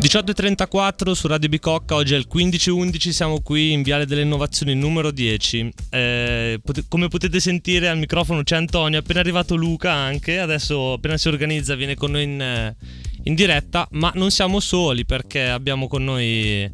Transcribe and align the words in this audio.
18.34 0.00 1.10
su 1.10 1.26
Radio 1.26 1.48
Bicocca, 1.48 1.96
oggi 1.96 2.14
è 2.14 2.16
il 2.16 2.28
15.11, 2.32 3.08
siamo 3.08 3.40
qui 3.40 3.72
in 3.72 3.82
Viale 3.82 4.06
delle 4.06 4.22
Innovazioni 4.22 4.74
numero 4.76 5.10
10. 5.10 5.72
Eh, 5.90 6.60
pot- 6.62 6.84
come 6.88 7.08
potete 7.08 7.40
sentire 7.40 7.88
al 7.88 7.98
microfono 7.98 8.44
c'è 8.44 8.54
Antonio, 8.54 8.98
è 8.98 9.02
appena 9.02 9.18
arrivato 9.18 9.56
Luca 9.56 9.92
anche, 9.92 10.38
adesso 10.38 10.92
appena 10.92 11.16
si 11.16 11.26
organizza 11.26 11.74
viene 11.74 11.96
con 11.96 12.12
noi 12.12 12.22
in, 12.22 12.40
eh, 12.40 12.76
in 13.24 13.34
diretta, 13.34 13.88
ma 13.90 14.12
non 14.14 14.30
siamo 14.30 14.60
soli 14.60 15.04
perché 15.04 15.48
abbiamo 15.48 15.88
con 15.88 16.04
noi 16.04 16.70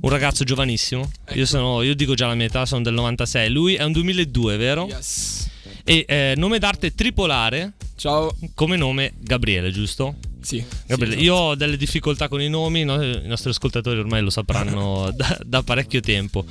un 0.00 0.10
ragazzo 0.10 0.42
giovanissimo. 0.42 1.08
Ecco. 1.24 1.38
Io, 1.38 1.46
sono, 1.46 1.82
io 1.82 1.94
dico 1.94 2.14
già 2.14 2.26
la 2.26 2.34
mia 2.34 2.46
età, 2.46 2.66
sono 2.66 2.82
del 2.82 2.94
96, 2.94 3.48
lui 3.48 3.76
è 3.76 3.84
un 3.84 3.92
2002, 3.92 4.56
vero? 4.56 4.86
Yes. 4.88 5.48
E 5.84 6.04
eh, 6.08 6.34
nome 6.36 6.58
d'arte 6.58 6.96
tripolare, 6.96 7.74
Ciao. 7.94 8.36
come 8.54 8.76
nome 8.76 9.12
Gabriele, 9.20 9.70
giusto? 9.70 10.16
Sì. 10.46 10.64
Gabriele, 10.86 11.16
sì, 11.16 11.24
io 11.24 11.34
ho 11.34 11.54
delle 11.56 11.76
difficoltà 11.76 12.28
con 12.28 12.40
i 12.40 12.48
nomi, 12.48 12.84
no? 12.84 13.02
i 13.02 13.26
nostri 13.26 13.50
ascoltatori 13.50 13.98
ormai 13.98 14.22
lo 14.22 14.30
sapranno 14.30 15.10
da, 15.16 15.36
da 15.44 15.64
parecchio 15.64 15.98
tempo. 15.98 16.44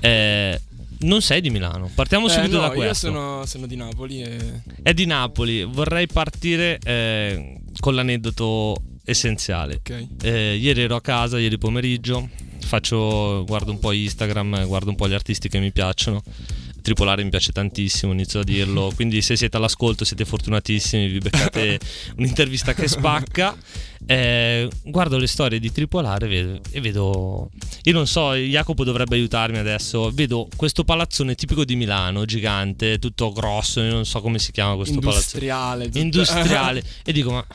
Eh, 0.00 0.60
non 1.00 1.20
sei 1.20 1.40
di 1.40 1.50
Milano, 1.50 1.90
partiamo 1.92 2.28
Eh, 2.28 2.30
subito 2.30 2.60
no, 2.60 2.62
da 2.62 2.70
questo. 2.70 3.08
Io 3.08 3.12
sono, 3.12 3.46
sono 3.46 3.66
di 3.66 3.74
Napoli 3.74 4.22
e. 4.22 4.62
È 4.82 4.94
di 4.94 5.04
Napoli, 5.04 5.64
vorrei 5.64 6.06
partire 6.06 6.78
eh, 6.80 7.56
con 7.80 7.96
l'aneddoto 7.96 8.76
essenziale. 9.04 9.80
Ok. 9.80 10.06
Eh, 10.22 10.54
ieri 10.54 10.82
ero 10.82 10.94
a 10.94 11.00
casa, 11.00 11.36
ieri 11.40 11.58
pomeriggio, 11.58 12.28
faccio, 12.60 13.44
guardo 13.46 13.72
un 13.72 13.80
po' 13.80 13.90
Instagram, 13.90 14.64
guardo 14.66 14.90
un 14.90 14.96
po' 14.96 15.08
gli 15.08 15.14
artisti 15.14 15.48
che 15.48 15.58
mi 15.58 15.72
piacciono. 15.72 16.22
Tripolare 16.80 17.22
mi 17.22 17.30
piace 17.30 17.52
tantissimo, 17.52 18.12
inizio 18.12 18.40
a 18.40 18.44
dirlo. 18.44 18.92
Quindi, 18.96 19.22
se 19.22 19.36
siete 19.36 19.56
all'ascolto, 19.56 20.04
siete 20.04 20.24
fortunatissimi, 20.24 21.08
vi 21.08 21.18
beccate 21.18 21.78
un'intervista 22.18 22.74
che 22.74 22.88
spacca. 22.88 23.56
Eh, 24.06 24.68
guardo 24.82 25.18
le 25.18 25.26
storie 25.26 25.58
di 25.60 25.70
Tripolare 25.70 26.26
vedo- 26.26 26.60
e 26.70 26.80
vedo. 26.80 27.50
Io 27.84 27.92
non 27.92 28.06
so, 28.06 28.34
Jacopo 28.34 28.84
dovrebbe 28.84 29.16
aiutarmi 29.16 29.58
adesso. 29.58 30.10
Vedo 30.10 30.48
questo 30.56 30.84
palazzone 30.84 31.34
tipico 31.34 31.64
di 31.64 31.76
Milano, 31.76 32.24
gigante, 32.24 32.98
tutto 32.98 33.32
grosso. 33.32 33.80
Non 33.82 34.04
so 34.06 34.20
come 34.20 34.38
si 34.38 34.52
chiama 34.52 34.74
questo 34.76 34.98
palazzone 35.00 35.28
Industriale. 35.30 35.90
industriale 35.94 36.82
e 37.04 37.12
dico 37.12 37.30
ma, 37.30 37.46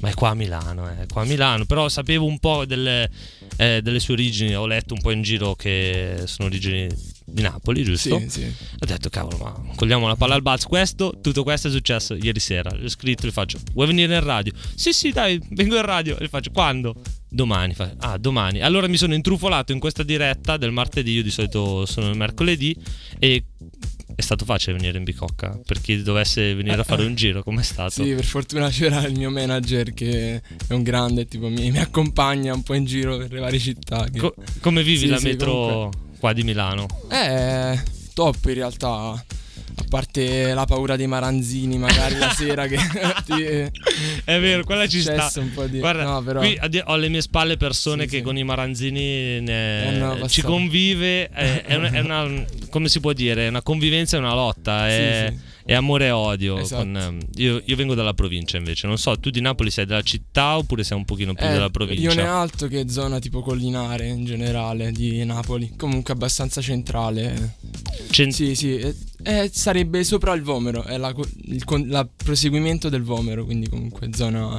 ma 0.00 0.08
è 0.08 0.14
qua 0.14 0.30
a 0.30 0.34
Milano 0.34 0.88
eh, 0.88 1.02
è 1.02 1.06
qua 1.06 1.22
a 1.22 1.24
Milano 1.24 1.64
però 1.64 1.88
sapevo 1.88 2.24
un 2.24 2.38
po' 2.38 2.64
delle, 2.64 3.10
eh, 3.56 3.80
delle 3.82 4.00
sue 4.00 4.14
origini 4.14 4.54
ho 4.54 4.66
letto 4.66 4.94
un 4.94 5.00
po' 5.00 5.10
in 5.10 5.22
giro 5.22 5.54
che 5.54 6.22
sono 6.24 6.48
origini 6.48 6.88
di 7.30 7.42
Napoli 7.42 7.82
giusto? 7.84 8.18
Sì, 8.20 8.28
sì. 8.28 8.42
ho 8.44 8.86
detto 8.86 9.08
cavolo 9.10 9.36
ma 9.38 9.74
cogliamo 9.74 10.06
la 10.06 10.16
palla 10.16 10.34
al 10.34 10.42
balzo 10.42 10.68
questo 10.68 11.18
tutto 11.20 11.42
questo 11.42 11.68
è 11.68 11.70
successo 11.70 12.14
ieri 12.14 12.40
sera 12.40 12.74
gli 12.76 12.84
ho 12.84 12.88
scritto 12.88 13.26
gli 13.26 13.30
faccio 13.30 13.58
vuoi 13.72 13.86
venire 13.86 14.14
in 14.14 14.24
radio? 14.24 14.52
sì 14.74 14.92
sì 14.92 15.10
dai 15.10 15.40
vengo 15.50 15.76
in 15.76 15.82
radio 15.82 16.18
e 16.18 16.24
gli 16.24 16.28
faccio 16.28 16.50
quando? 16.50 16.94
Domani, 17.30 17.74
fa- 17.74 17.92
ah 17.98 18.16
domani. 18.16 18.62
Allora 18.62 18.88
mi 18.88 18.96
sono 18.96 19.12
intrufolato 19.12 19.72
in 19.72 19.78
questa 19.78 20.02
diretta 20.02 20.56
del 20.56 20.70
martedì, 20.72 21.12
io 21.12 21.22
di 21.22 21.30
solito 21.30 21.84
sono 21.84 22.08
il 22.08 22.16
mercoledì 22.16 22.74
e 23.18 23.44
è 24.16 24.22
stato 24.22 24.46
facile 24.46 24.76
venire 24.78 24.96
in 24.96 25.04
bicocca 25.04 25.60
per 25.64 25.78
chi 25.82 26.00
dovesse 26.02 26.54
venire 26.54 26.80
a 26.80 26.84
fare 26.84 27.04
un 27.04 27.14
giro, 27.14 27.42
com'è 27.42 27.62
stato? 27.62 28.02
Sì, 28.02 28.14
per 28.14 28.24
fortuna 28.24 28.70
c'era 28.70 29.06
il 29.06 29.14
mio 29.18 29.28
manager 29.30 29.92
che 29.92 30.36
è 30.66 30.72
un 30.72 30.82
grande, 30.82 31.26
tipo 31.26 31.48
mi, 31.50 31.70
mi 31.70 31.78
accompagna 31.78 32.54
un 32.54 32.62
po' 32.62 32.72
in 32.72 32.86
giro 32.86 33.18
per 33.18 33.30
le 33.30 33.40
varie 33.40 33.58
città. 33.58 34.08
che- 34.10 34.18
Co- 34.20 34.34
come 34.60 34.82
vivi 34.82 35.00
Sì, 35.00 35.06
la 35.08 35.18
sì, 35.18 35.24
metro 35.26 35.52
comunque. 35.52 36.06
Qua 36.18 36.32
di 36.32 36.42
Milano? 36.42 36.86
Eh, 37.10 37.80
top 38.14 38.36
in 38.46 38.54
realtà. 38.54 39.24
A 39.80 39.84
parte 39.88 40.52
la 40.54 40.64
paura 40.64 40.96
dei 40.96 41.06
maranzini, 41.06 41.78
magari 41.78 42.16
la 42.18 42.30
sera 42.30 42.66
che 42.66 42.76
ti. 43.24 43.42
È 44.24 44.40
vero, 44.40 44.64
quella 44.64 44.88
ci 44.88 45.00
sta. 45.00 45.30
un 45.36 45.52
po' 45.52 45.66
di. 45.66 45.78
Guarda, 45.78 46.02
no, 46.02 46.20
però. 46.22 46.40
qui 46.40 46.58
ho 46.60 46.92
alle 46.92 47.08
mie 47.08 47.20
spalle 47.22 47.56
persone 47.56 48.02
Sì, 48.02 48.08
che 48.08 48.16
sì. 48.16 48.22
con 48.22 48.36
i 48.36 48.42
maranzini 48.42 49.40
ne- 49.40 49.86
Hanno 50.02 50.28
ci 50.28 50.42
convive, 50.42 51.28
è, 51.28 51.62
è 51.62 51.74
una, 51.76 51.90
è 51.90 52.00
una- 52.00 52.44
come 52.70 52.88
si 52.88 52.98
può 52.98 53.12
dire, 53.12 53.46
è 53.46 53.48
una 53.48 53.62
convivenza 53.62 54.16
e 54.16 54.18
una 54.20 54.34
lotta, 54.34 54.88
è, 54.88 55.32
sì. 55.32 55.38
È 55.68 55.74
amore 55.74 56.06
e 56.06 56.10
odio. 56.10 56.56
Esatto. 56.56 56.82
con, 56.82 56.96
ehm, 56.96 57.18
io, 57.34 57.60
io 57.62 57.76
vengo 57.76 57.94
dalla 57.94 58.14
provincia 58.14 58.56
invece, 58.56 58.86
non 58.86 58.96
so, 58.96 59.20
tu 59.20 59.28
di 59.28 59.42
Napoli 59.42 59.70
sei 59.70 59.84
della 59.84 60.00
città 60.00 60.56
oppure 60.56 60.82
sei 60.82 60.96
un 60.96 61.04
pochino 61.04 61.34
più 61.34 61.44
Eh, 61.44 61.50
della 61.50 61.68
provincia? 61.68 62.10
Rione 62.10 62.26
Alto 62.26 62.68
che 62.68 62.80
è 62.80 62.88
zona 62.88 63.18
tipo 63.18 63.42
collinare 63.42 64.06
in 64.06 64.24
generale 64.24 64.92
di 64.92 65.22
Napoli, 65.26 65.74
comunque 65.76 66.14
abbastanza 66.14 66.62
centrale. 66.62 67.56
Cent- 68.08 68.32
Sì, 68.32 68.54
sì, 68.54 68.78
eh, 68.78 68.94
eh, 69.22 69.50
sarebbe 69.52 70.04
sopra 70.04 70.32
il 70.32 70.40
Vomero, 70.40 70.84
è 70.84 70.96
la, 70.96 71.14
il 71.42 71.62
la 71.88 72.08
proseguimento 72.16 72.88
del 72.88 73.02
Vomero, 73.02 73.44
quindi 73.44 73.68
comunque 73.68 74.08
zona 74.14 74.58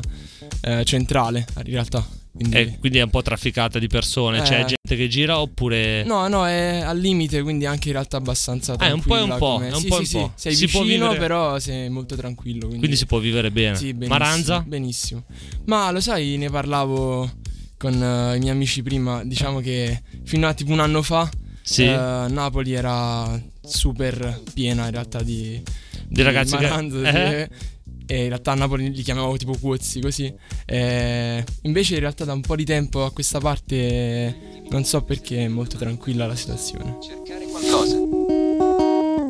eh, 0.61 0.85
centrale 0.85 1.47
in 1.57 1.63
realtà. 1.71 2.07
Quindi... 2.39 2.55
eh, 2.57 2.77
quindi 2.79 2.97
è 2.99 3.01
un 3.01 3.09
po' 3.09 3.21
trafficata 3.21 3.79
di 3.79 3.87
persone, 3.87 4.41
c'è 4.41 4.61
Eh. 4.61 4.65
gente 4.65 4.95
che 4.95 5.07
gira 5.09 5.39
oppure... 5.41 6.03
No, 6.05 6.27
no, 6.29 6.47
è 6.47 6.79
al 6.79 6.97
limite, 6.97 7.41
quindi 7.41 7.65
anche 7.65 7.87
in 7.89 7.93
realtà 7.95 8.15
abbastanza 8.17 8.77
Eh, 8.79 8.91
un 8.91 9.01
po' 9.01 9.17
e 9.17 9.21
un 9.21 9.27
tranquilla 9.27 9.37
po', 9.37 9.61
è 9.61 9.73
un 9.73 9.79
sì, 9.81 9.87
po' 9.87 9.99
e 9.99 10.05
sì, 10.05 10.15
un 10.15 10.21
po'. 10.23 10.31
sì, 10.35 10.41
sei 10.41 10.55
Si 10.55 10.65
vicino, 10.67 10.85
vivere- 11.09 11.17
però 11.19 11.59
sei 11.59 11.89
molto 11.89 12.15
tranquillo. 12.15 12.59
Quindi, 12.61 12.77
Quindi 12.79 12.95
si 12.95 13.05
può 13.05 13.19
vivere 13.19 13.51
bene. 13.51 13.75
Sì, 13.75 13.93
benissimo, 13.93 14.17
Maranza? 14.17 14.63
Benissimo. 14.65 15.23
Ma 15.65 15.91
lo 15.91 15.99
sai, 15.99 16.37
ne 16.37 16.49
parlavo 16.49 17.29
con 17.77 17.93
eh, 18.01 18.35
i 18.35 18.39
miei 18.39 18.51
amici 18.51 18.81
prima, 18.83 19.21
diciamo 19.25 19.59
che 19.59 20.01
fino 20.23 20.47
a 20.47 20.53
tipo 20.53 20.71
un 20.71 20.79
anno 20.79 21.01
fa 21.01 21.29
Sì. 21.61 21.83
eh, 21.83 21.87
Napoli 22.29 22.71
era 22.73 23.37
super 23.61 24.41
piena 24.53 24.85
in 24.85 24.91
realtà 24.91 25.21
di, 25.21 25.61
Di 26.07 26.21
ragazzi 26.21 26.55
che- 26.55 26.63
Maranza, 26.63 27.01
eh? 27.11 27.49
sì. 27.51 27.77
E 28.11 28.23
in 28.23 28.29
realtà 28.29 28.53
a 28.53 28.55
Napoli 28.55 28.91
li 28.91 29.03
chiamavo 29.03 29.37
tipo 29.37 29.55
Cuozzi 29.55 30.01
così. 30.01 30.33
Eh, 30.65 31.43
invece 31.61 31.93
in 31.93 31.99
realtà 31.99 32.25
da 32.25 32.33
un 32.33 32.41
po' 32.41 32.55
di 32.55 32.65
tempo 32.65 33.05
a 33.05 33.11
questa 33.11 33.39
parte 33.39 34.63
non 34.69 34.83
so 34.83 35.03
perché 35.03 35.45
è 35.45 35.47
molto 35.47 35.77
tranquilla 35.77 36.25
la 36.25 36.35
situazione. 36.35 36.97
Cercare 37.01 37.45
qualcosa. 37.45 37.97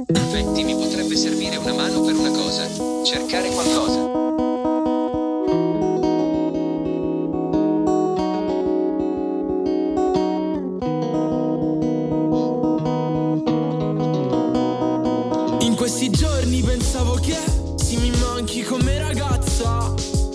Perfetti, 0.06 0.64
mi 0.64 0.76
potrebbe 0.76 1.16
servire 1.18 1.58
una 1.58 1.74
mano 1.74 2.02
per 2.02 2.16
una 2.16 2.32
cosa. 2.32 2.70
Cercare 3.04 3.50
qualcosa. 3.50 4.08
In 15.66 15.76
questi 15.76 16.10
giorni 16.10 16.39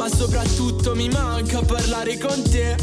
ma 0.04 0.10
soprattutto 0.14 0.94
mi 0.94 1.08
manca 1.08 1.62
parlare 1.62 2.18
con 2.18 2.42
te, 2.42 2.76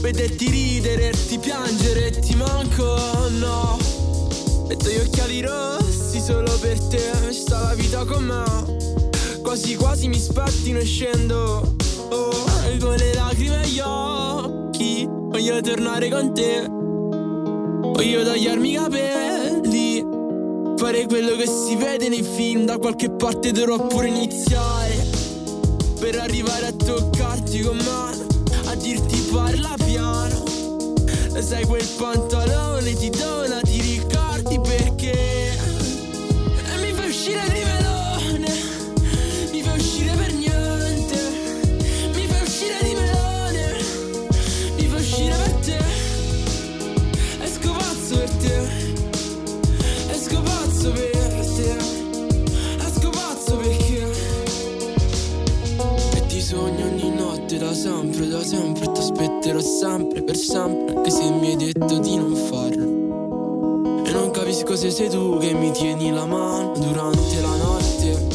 vederti 0.00 0.48
ridere, 0.48 1.12
ti 1.28 1.36
piangere, 1.38 2.08
ti 2.12 2.34
manco, 2.34 2.96
no. 3.38 3.76
Metto 4.68 4.88
gli 4.88 4.96
occhiali 4.96 5.42
rossi 5.42 6.18
solo 6.18 6.50
per 6.60 6.80
te, 6.84 7.30
sta 7.30 7.60
la 7.60 7.74
vita 7.74 8.06
con 8.06 8.24
me. 8.24 9.40
Quasi 9.42 9.74
quasi 9.76 10.08
mi 10.08 10.18
spettino 10.18 10.78
e 10.78 10.84
scendo, 10.84 11.76
oh, 12.08 12.46
con 12.80 12.94
le 12.96 13.12
lacrime 13.12 13.56
agli 13.56 13.80
occhi, 13.80 15.06
voglio 15.06 15.60
tornare 15.60 16.08
con 16.08 16.32
te. 16.32 16.66
Voglio 16.70 18.24
tagliarmi 18.24 18.70
i 18.70 18.74
capelli 18.74 20.04
Fare 20.78 21.06
quello 21.06 21.36
che 21.36 21.46
si 21.46 21.76
vede 21.76 22.08
nei 22.08 22.22
film 22.22 22.64
Da 22.64 22.78
qualche 22.78 23.10
parte 23.10 23.52
dovrò 23.52 23.86
pure 23.86 24.08
iniziare 24.08 25.11
Per 26.02 26.18
arrivare 26.18 26.66
a 26.66 26.72
toccarti 26.72 27.60
con 27.60 27.76
mano 27.76 28.26
A 28.66 28.74
dirti 28.74 29.20
parla 29.32 29.76
piano. 29.84 30.42
Lo 31.32 31.40
sai 31.40 31.64
quel 31.64 31.86
pantalone 31.96 32.92
ti 32.94 33.08
dona 33.08 33.60
Ti 33.60 33.80
ricordi 33.80 34.60
perché 34.60 35.52
E 36.74 36.76
mi 36.80 36.92
fai 36.92 37.08
uscire 37.08 37.44
di 37.52 37.61
sempre, 58.52 58.92
Ti 58.92 59.00
aspetterò 59.00 59.60
sempre, 59.60 60.22
per 60.22 60.36
sempre 60.36 60.94
Anche 60.94 61.10
se 61.10 61.30
mi 61.30 61.48
hai 61.48 61.56
detto 61.56 61.98
di 61.98 62.16
non 62.16 62.34
farlo. 62.34 64.04
E 64.04 64.12
non 64.12 64.30
capisco 64.30 64.76
se 64.76 64.90
sei 64.90 65.08
tu 65.08 65.38
che 65.38 65.54
mi 65.54 65.70
tieni 65.70 66.12
la 66.12 66.26
mano 66.26 66.72
Durante 66.74 67.40
la 67.40 67.56
notte. 67.56 68.26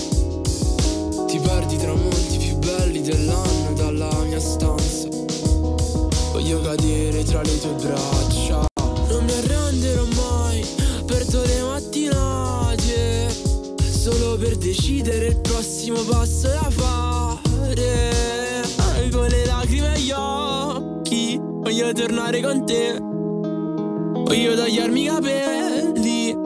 Ti 1.28 1.40
perdi 1.40 1.78
tra 1.78 1.94
molti 1.94 2.38
più 2.38 2.56
belli 2.56 3.02
dell'anno 3.02 3.74
Dalla 3.76 4.10
mia 4.24 4.40
stanza. 4.40 5.08
Voglio 6.32 6.62
cadere 6.62 7.24
tra 7.24 7.42
le 7.44 7.60
tue 7.60 7.74
braccia. 7.74 8.66
Non 9.10 9.24
mi 9.24 9.32
arrenderò 9.34 10.06
mai 10.16 10.66
Perdo 11.06 11.44
le 11.44 11.62
mattinate. 11.62 13.36
Solo 13.78 14.38
per 14.38 14.56
decidere 14.56 15.28
il 15.28 15.38
prossimo 15.42 16.02
passo 16.02 16.48
da 16.48 16.70
fare 16.70 16.77
tornare 21.98 22.42
con 22.42 22.64
te. 22.64 22.96
Voglio 23.02 24.56
tagliarmi 24.56 25.02
i 25.02 25.06
capelli. 25.08 26.38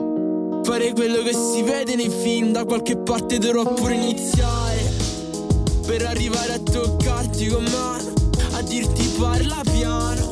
Fare 0.64 0.92
quello 0.94 1.22
che 1.22 1.34
si 1.34 1.60
vede 1.62 1.94
nei 1.94 2.08
film, 2.08 2.52
da 2.52 2.64
qualche 2.64 2.96
parte 2.96 3.36
dovrò 3.36 3.64
pure 3.74 3.94
iniziare. 3.94 4.80
Per 5.86 6.06
arrivare 6.06 6.54
a 6.54 6.58
toccarti 6.58 7.48
con 7.48 7.64
mano, 7.64 8.12
a 8.52 8.62
dirti 8.62 9.06
parla 9.18 9.60
piano. 9.70 10.30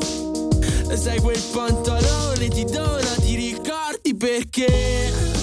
Sai 0.95 1.21
quel 1.21 1.41
pantalone 1.53 2.49
ti 2.49 2.65
dona, 2.65 3.15
ti 3.21 3.35
ricordi 3.35 4.17
perché? 4.17 5.40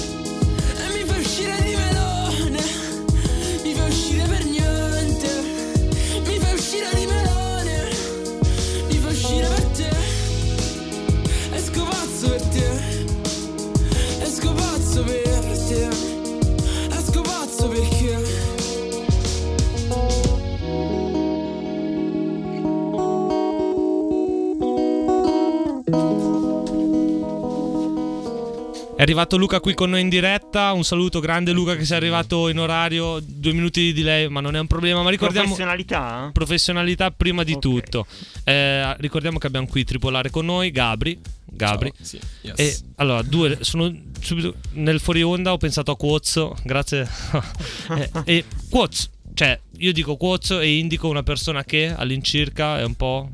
È 28.97 29.03
arrivato 29.03 29.37
Luca 29.37 29.59
qui 29.59 29.75
con 29.75 29.91
noi 29.91 30.01
in 30.01 30.09
diretta. 30.09 30.71
Un 30.73 30.83
saluto 30.83 31.19
grande 31.19 31.51
Luca 31.51 31.75
che 31.75 31.85
sei 31.85 31.97
arrivato 31.97 32.49
in 32.49 32.57
orario, 32.57 33.19
due 33.23 33.53
minuti 33.53 33.79
di 33.81 33.93
delay, 33.93 34.27
ma 34.27 34.39
non 34.39 34.55
è 34.55 34.59
un 34.59 34.65
problema. 34.65 35.03
Ma 35.03 35.11
ricordiamo 35.11 35.45
Professionalità? 35.45 36.29
professionalità 36.33 37.11
prima 37.11 37.43
di 37.43 37.53
Ok. 37.53 37.59
tutto. 37.59 38.07
Eh, 38.43 38.97
ricordiamo 38.97 39.37
che 39.37 39.45
abbiamo 39.45 39.67
qui 39.67 39.83
tripolare 39.83 40.31
con 40.31 40.45
noi 40.45 40.71
Gabri. 40.71 41.19
Gabri. 41.45 41.93
Ciao, 41.95 42.05
sì, 42.05 42.19
yes. 42.41 42.59
E 42.59 42.77
allora, 42.95 43.21
due 43.21 43.59
sono 43.61 43.95
subito 44.19 44.55
nel 44.71 44.99
fuori 44.99 45.21
onda 45.21 45.51
ho 45.53 45.57
pensato 45.57 45.91
a 45.91 45.95
Quoz, 45.95 46.49
grazie. 46.63 47.07
e, 47.95 48.09
e 48.25 48.45
Quoz, 48.67 49.11
cioè 49.35 49.59
io 49.77 49.93
dico 49.93 50.17
Quoz 50.17 50.49
e 50.59 50.75
indico 50.75 51.07
una 51.07 51.21
persona 51.21 51.63
che 51.63 51.93
all'incirca 51.95 52.79
è 52.79 52.83
un 52.83 52.95
po' 52.95 53.29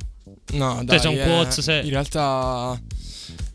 No, 0.51 0.81
dai, 0.83 1.00
sei 1.00 1.15
un 1.15 1.21
eh, 1.21 1.24
quoz, 1.25 1.60
sei- 1.62 1.86
in 1.86 1.89
realtà 1.92 2.77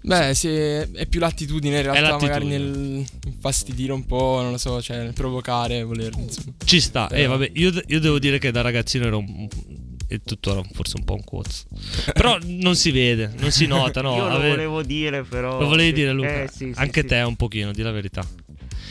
Beh, 0.09 0.35
sì, 0.35 0.49
è 0.49 1.07
più 1.07 1.21
l'attitudine 1.21 1.77
in 1.77 1.83
realtà, 1.83 2.19
magari 2.19 2.47
nel 2.47 3.05
infastidire 3.27 3.93
un 3.93 4.07
po', 4.07 4.41
non 4.41 4.53
lo 4.53 4.57
so, 4.59 4.81
cioè 4.81 4.97
nel 5.03 5.13
provocare, 5.13 5.83
voler, 5.83 6.13
insomma. 6.17 6.53
ci 6.65 6.81
sta. 6.81 7.09
E 7.09 7.17
Però- 7.17 7.29
vabbè, 7.37 7.51
io, 7.55 7.71
io 7.87 8.01
devo 8.01 8.19
dire 8.19 8.39
che 8.39 8.51
da 8.51 8.63
ragazzino 8.63 9.05
ero 9.05 9.19
un, 9.19 9.47
e 10.09 10.21
tuttora 10.25 10.63
forse 10.73 10.97
un 10.97 11.05
po' 11.05 11.13
un 11.13 11.25
Quoz. 11.25 11.67
Però 12.15 12.39
non 12.47 12.75
si 12.75 12.91
vede, 12.91 13.33
non 13.39 13.51
si 13.51 13.67
nota, 13.67 14.01
no. 14.01 14.17
Io 14.17 14.29
lo 14.29 14.35
ave- 14.37 14.49
volevo 14.49 14.83
dire, 14.83 15.23
però. 15.25 15.61
Lo 15.61 15.67
volevi 15.67 15.93
dire 15.93 16.13
Luca? 16.13 16.43
Eh, 16.45 16.49
sì, 16.51 16.73
sì, 16.73 16.81
Anche 16.81 17.03
sì. 17.03 17.07
te 17.09 17.17
un 17.21 17.37
pochino, 17.37 17.73
di 17.73 17.83
la 17.83 17.91
verità. 17.93 18.27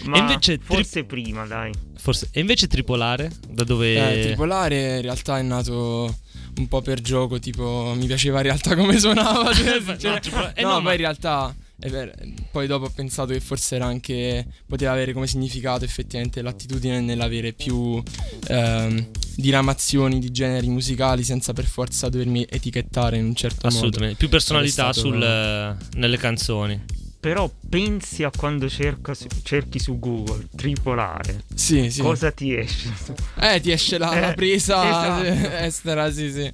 Ma 0.04 0.18
E 0.18 0.20
invece 0.20 0.60
tri- 0.60 0.76
forse 0.76 1.04
prima, 1.04 1.48
dai. 1.48 1.72
Forse. 1.96 2.30
E 2.32 2.40
invece 2.40 2.68
tripolare? 2.68 3.32
Da 3.50 3.64
dove... 3.64 4.20
Eh, 4.20 4.26
tripolare 4.28 4.98
in 4.98 5.02
realtà 5.02 5.40
è 5.40 5.42
nato 5.42 6.16
un 6.58 6.68
po' 6.68 6.82
per 6.82 7.02
gioco, 7.02 7.40
tipo 7.40 7.94
mi 7.96 8.06
piaceva 8.08 8.38
in 8.38 8.44
realtà 8.44 8.76
come 8.76 8.98
suonava. 9.00 9.54
cioè, 9.54 9.80
No, 9.86 9.98
cioè- 9.98 10.20
tripola- 10.20 10.54
eh, 10.54 10.62
no, 10.62 10.68
no, 10.68 10.74
poi 10.76 10.84
ma- 10.84 10.92
in 10.92 10.98
realtà 10.98 11.56
vero, 11.80 12.12
poi 12.52 12.66
dopo 12.66 12.86
ho 12.86 12.90
pensato 12.90 13.34
che 13.34 13.40
forse 13.40 13.76
era 13.76 13.86
anche 13.86 14.46
poteva 14.66 14.92
avere 14.94 15.14
come 15.14 15.28
significato 15.28 15.86
effettivamente 15.86 16.42
l'attitudine 16.42 17.00
nell'avere 17.02 17.54
più 17.54 18.02
ehm, 18.48 19.10
diramazioni 19.36 20.18
di 20.20 20.32
generi 20.32 20.68
musicali 20.68 21.24
senza 21.24 21.54
per 21.54 21.66
forza 21.66 22.10
dovermi 22.10 22.46
etichettare 22.50 23.18
in 23.18 23.26
un 23.26 23.36
certo 23.36 23.68
Assolutamente. 23.68 24.18
Più 24.18 24.28
personalità 24.30 24.92
stato- 24.92 25.00
sul, 25.08 25.78
nelle 25.96 26.18
canzoni. 26.18 26.84
Però 27.20 27.52
pensi 27.70 28.24
a 28.24 28.30
quando 28.36 28.70
cerca 28.70 29.14
cerchi 29.44 29.80
su 29.80 29.98
Google 30.00 30.48
tripolare. 30.56 31.44
Sì, 31.54 31.90
sì. 31.90 32.02
Cosa 32.02 32.32
ti 32.32 32.54
esce? 32.56 32.94
Eh, 33.40 33.60
ti 33.60 33.72
esce 33.72 33.98
la, 33.98 34.20
la 34.20 34.32
Eh, 34.32 34.36
presa 34.36 34.88
esatto. 35.24 35.56
estera, 35.66 36.12
sì, 36.12 36.32
sì. 36.32 36.52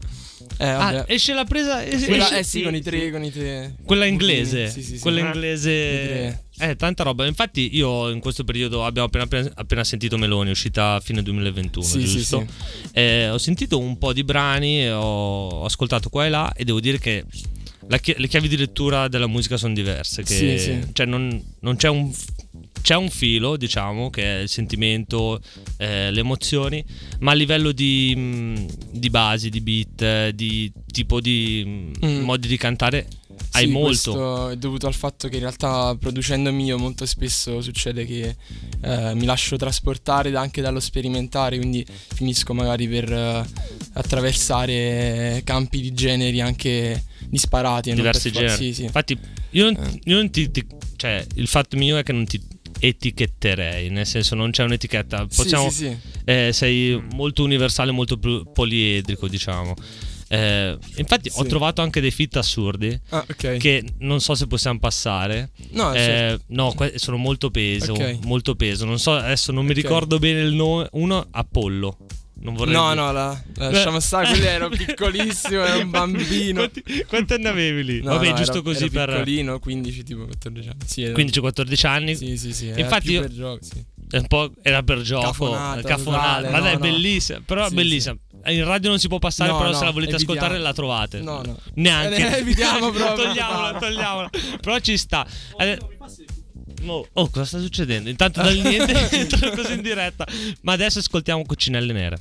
Eh, 0.58 0.72
vabbè. 0.72 0.98
Ah, 1.00 1.06
esce 1.08 1.34
la 1.34 1.44
presa. 1.46 1.84
esce- 1.86 2.08
Quella, 2.08 2.24
esce- 2.26 2.38
eh 2.40 2.44
sì, 2.44 2.58
sì, 2.60 2.64
con 2.64 2.74
i 2.76 2.78
sì. 2.78 2.84
tre, 2.84 3.12
con 3.12 3.24
i 3.24 3.32
tre. 3.32 3.76
Quella 3.86 4.06
inglese, 4.06 4.70
Sì, 4.70 4.82
sì, 4.84 4.96
sì. 4.96 5.02
quella 5.02 5.20
Eh. 5.20 5.26
inglese, 5.26 6.44
eh, 6.60 6.76
tanta 6.78 7.04
roba. 7.04 7.26
Infatti, 7.26 7.76
io 7.76 8.10
in 8.10 8.20
questo 8.20 8.44
periodo 8.44 8.86
abbiamo 8.86 9.10
appena, 9.22 9.52
appena- 9.56 9.84
sentito 9.84 10.18
Meloni, 10.18 10.50
uscita 10.52 10.96
a 10.96 11.00
fine 11.02 11.22
2021, 11.24 11.86
Sì, 11.86 12.08
sì, 12.08 12.18
giusto? 12.18 12.46
Eh, 12.94 13.30
ho 13.30 13.38
sentito 13.38 13.78
un 13.80 13.98
po' 13.98 14.14
di 14.14 14.24
brani, 14.24 14.88
ho, 14.90 15.66
ascoltato 15.66 16.10
qua 16.10 16.26
e 16.26 16.30
là, 16.30 16.54
e 16.56 16.64
devo 16.64 16.80
dire 16.80 17.00
che 17.00 17.26
la 17.26 17.63
chi- 18.00 18.16
le 18.18 18.28
chiavi 18.28 18.48
di 18.48 18.58
lettura 18.58 19.08
della 19.08 19.28
musica 19.28 19.58
sono 19.58 19.74
diverse. 19.74 20.24
Che, 20.24 20.34
Sì, 20.34 20.58
sì. 20.58 20.80
Cioè, 20.94 21.06
non, 21.06 21.42
non 21.62 21.76
c'è 21.76 21.90
un. 21.90 22.12
C'è 22.82 22.96
un 22.96 23.10
filo, 23.10 23.56
diciamo, 23.56 24.10
che 24.10 24.40
è 24.40 24.42
il 24.42 24.50
sentimento, 24.50 25.40
eh, 25.78 26.12
le 26.12 26.20
emozioni, 26.20 26.84
ma 27.20 27.32
a 27.32 27.34
livello 27.34 27.72
di, 27.72 28.14
mh, 28.14 28.66
di 28.92 29.10
basi, 29.10 29.50
di 29.50 29.62
beat, 29.62 30.30
di 30.32 30.70
tipo 30.92 31.22
di 31.22 31.64
mh, 32.02 32.06
Mm. 32.06 32.20
modi 32.24 32.48
di 32.50 32.58
cantare, 32.58 33.08
hai 33.52 33.66
Sì, 33.68 33.72
molto. 33.72 34.12
Questo 34.12 34.50
è 34.50 34.58
dovuto 34.58 34.88
al 34.88 34.94
fatto 34.94 35.30
che 35.30 35.36
in 35.36 35.42
realtà 35.44 35.96
producendomi 35.98 36.66
io 36.66 36.78
molto 36.78 37.06
spesso 37.06 37.62
succede 37.62 38.06
che 38.06 38.36
eh, 38.82 39.14
mi 39.16 39.24
lascio 39.24 39.56
trasportare 39.56 40.30
da- 40.30 40.42
anche 40.42 40.60
dallo 40.62 40.82
sperimentare, 40.82 41.56
quindi 41.56 41.86
finisco 41.88 42.54
magari 42.54 42.86
per 42.90 43.10
eh, 43.14 43.46
attraversare 43.94 45.42
campi 45.46 45.80
di 45.80 45.94
generi 45.94 46.42
anche 46.42 47.04
disparati. 47.34 47.94
diversi 47.94 48.32
generi. 48.32 48.56
Sì, 48.56 48.74
sì. 48.74 48.84
Infatti, 48.84 49.18
io 49.52 49.72
non, 49.72 49.84
Eh. 49.84 50.00
io 50.06 50.16
non 50.18 50.30
ti, 50.30 50.50
ti- 50.52 50.66
Cioè, 50.96 51.26
il 51.36 51.48
fatto 51.48 51.76
mio 51.76 51.98
è 51.98 52.04
che 52.04 52.14
non 52.14 52.26
ti 52.26 52.40
etichetterei, 52.80 53.90
nel 53.90 54.06
senso 54.06 54.36
non 54.36 54.52
c'è 54.52 54.64
un'etichetta. 54.64 55.26
Sì, 55.30 55.36
Possiamo, 55.36 55.70
sì, 55.70 55.88
sì. 55.88 55.98
eh, 56.26 56.52
sei 56.54 57.02
molto 57.14 57.44
universale, 57.44 57.92
molto 57.92 58.18
poliedrico, 58.54 59.28
diciamo. 59.28 59.74
Eh, 60.30 60.78
infatti, 60.96 61.30
ho 61.34 61.44
Sì. 61.44 61.50
trovato 61.50 61.82
anche 61.82 62.00
dei 62.02 62.10
fit 62.10 62.38
assurdi 62.38 62.98
Ah, 63.10 63.24
ok. 63.30 63.58
che 63.58 63.84
non 64.00 64.20
so 64.22 64.34
se 64.34 64.48
possiamo 64.48 64.80
passare. 64.80 65.52
No, 65.72 65.94
Eh, 65.94 65.98
certo. 66.00 66.44
no, 66.48 66.74
sono 66.96 67.18
molto 67.18 67.52
peso. 67.52 67.94
Ok. 67.94 68.20
Molto 68.24 68.56
peso. 68.56 68.86
Non 68.86 68.98
so, 69.00 69.12
adesso 69.12 69.52
non 69.52 69.66
mi 69.66 69.72
Ok. 69.72 69.78
ricordo 69.78 70.18
bene 70.20 70.40
il 70.42 70.54
nome. 70.54 70.88
Uno, 70.94 71.28
Apollo. 71.32 71.98
Non 72.44 72.56
vorrei 72.56 72.74
No, 72.74 72.90
dire- 72.90 73.02
no, 73.02 73.12
la, 73.14 73.42
la 73.56 73.70
lasciamo 73.72 74.00
stare, 74.02 74.28
quello 74.28 74.46
ero 74.46 74.68
piccolissimo, 74.76 75.64
ero 75.64 75.80
un 75.80 75.90
bambino. 75.90 76.60
Quanti, 76.70 77.06
quanti 77.08 77.34
anni 77.34 77.48
avevi 77.48 77.84
lì? 77.86 78.02
No, 78.02 78.12
Vabbè, 78.16 78.30
no, 78.32 78.36
giusto 78.36 78.52
ero- 78.56 78.62
così 78.64 78.84
ero 78.84 78.92
per. 78.92 79.08
piccolino, 79.10 79.60
15, 79.60 80.04
tipo 80.04 80.26
14 80.26 80.68
anni. 80.68 80.80
Sì, 80.86 81.02
ero- 81.04 81.16
15-14 81.16 81.88
anni. 81.88 82.16
Sì, 82.16 82.38
sì, 82.38 82.52
sì. 82.54 82.68
era 82.68 82.80
Infatti 82.82 83.04
più 83.06 83.14
io- 83.14 83.22
per 83.22 83.32
gioco, 83.32 83.64
sì. 83.64 83.86
È 84.10 84.18
un 84.18 84.28
po' 84.28 84.52
era 84.62 84.84
per 84.84 85.02
gioco. 85.02 85.26
Cafonata 85.26 85.82
cafonata. 85.88 86.50
Ma 86.52 86.60
dai, 86.60 86.74
è 86.74 86.78
no, 86.78 86.86
no. 86.86 86.92
bellissima. 86.92 87.42
Però 87.46 87.66
è 87.66 87.70
Sì, 87.70 87.76
bellissima. 87.76 88.16
In 88.48 88.66
radio 88.66 88.90
non 88.90 89.00
si 89.00 89.08
può 89.08 89.18
passare, 89.20 89.50
No, 89.50 89.58
però 89.58 89.70
no, 89.72 89.78
se 89.78 89.86
la 89.86 89.92
volete 89.92 90.12
evitiamo. 90.16 90.34
ascoltare 90.38 90.62
la 90.62 90.74
trovate. 90.74 91.20
No, 91.22 91.42
no. 91.44 91.58
Neanche. 91.76 92.18
Eh, 92.18 92.38
evitiamo 92.40 92.92
proprio. 92.92 93.26
togliamola, 93.26 93.80
togliamola. 93.80 94.30
Però 94.62 94.78
ci 94.80 94.98
sta. 94.98 95.26
Oh, 96.86 97.08
oh, 97.14 97.30
cosa 97.30 97.46
sta 97.46 97.60
succedendo? 97.60 98.10
Intanto 98.10 98.42
dal 98.42 98.56
niente 98.60 99.10
entra 99.12 99.50
così 99.52 99.74
in 99.74 99.82
diretta. 99.82 100.28
Ma 100.62 100.74
adesso 100.74 101.00
ascoltiamo 101.00 101.44
Coccinelle 101.46 101.94
Nere. 101.94 102.18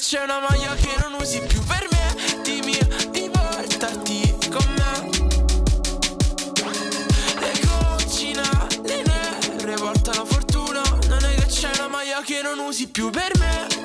C'è 0.00 0.22
una 0.22 0.38
maglia 0.38 0.74
che 0.74 0.94
non 1.00 1.14
usi 1.20 1.40
più 1.40 1.62
per 1.64 1.86
me. 1.90 2.42
Dimmi 2.42 2.78
di 3.10 3.28
portarti 3.30 4.36
con 4.50 4.74
me. 4.76 5.10
Le 7.40 7.52
coccinelle 7.66 9.02
nere 9.04 9.74
portano 9.74 10.24
fortuna. 10.24 10.82
Non 11.08 11.24
è 11.24 11.34
che 11.34 11.46
c'è 11.46 11.70
una 11.78 11.88
maglia 11.88 12.20
che 12.22 12.40
non 12.42 12.58
usi 12.58 12.88
più 12.88 13.10
per 13.10 13.36
me 13.38 13.77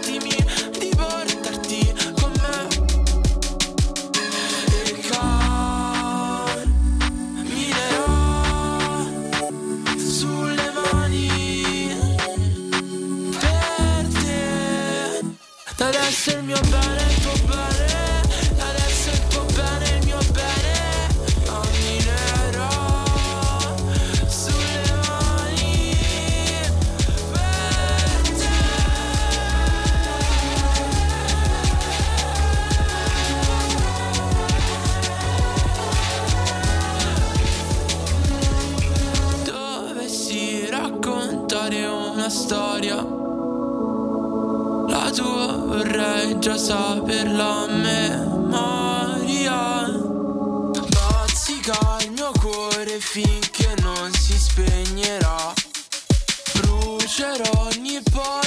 Brucerò 57.23 57.67
ogni 57.69 58.01
polline 58.11 58.42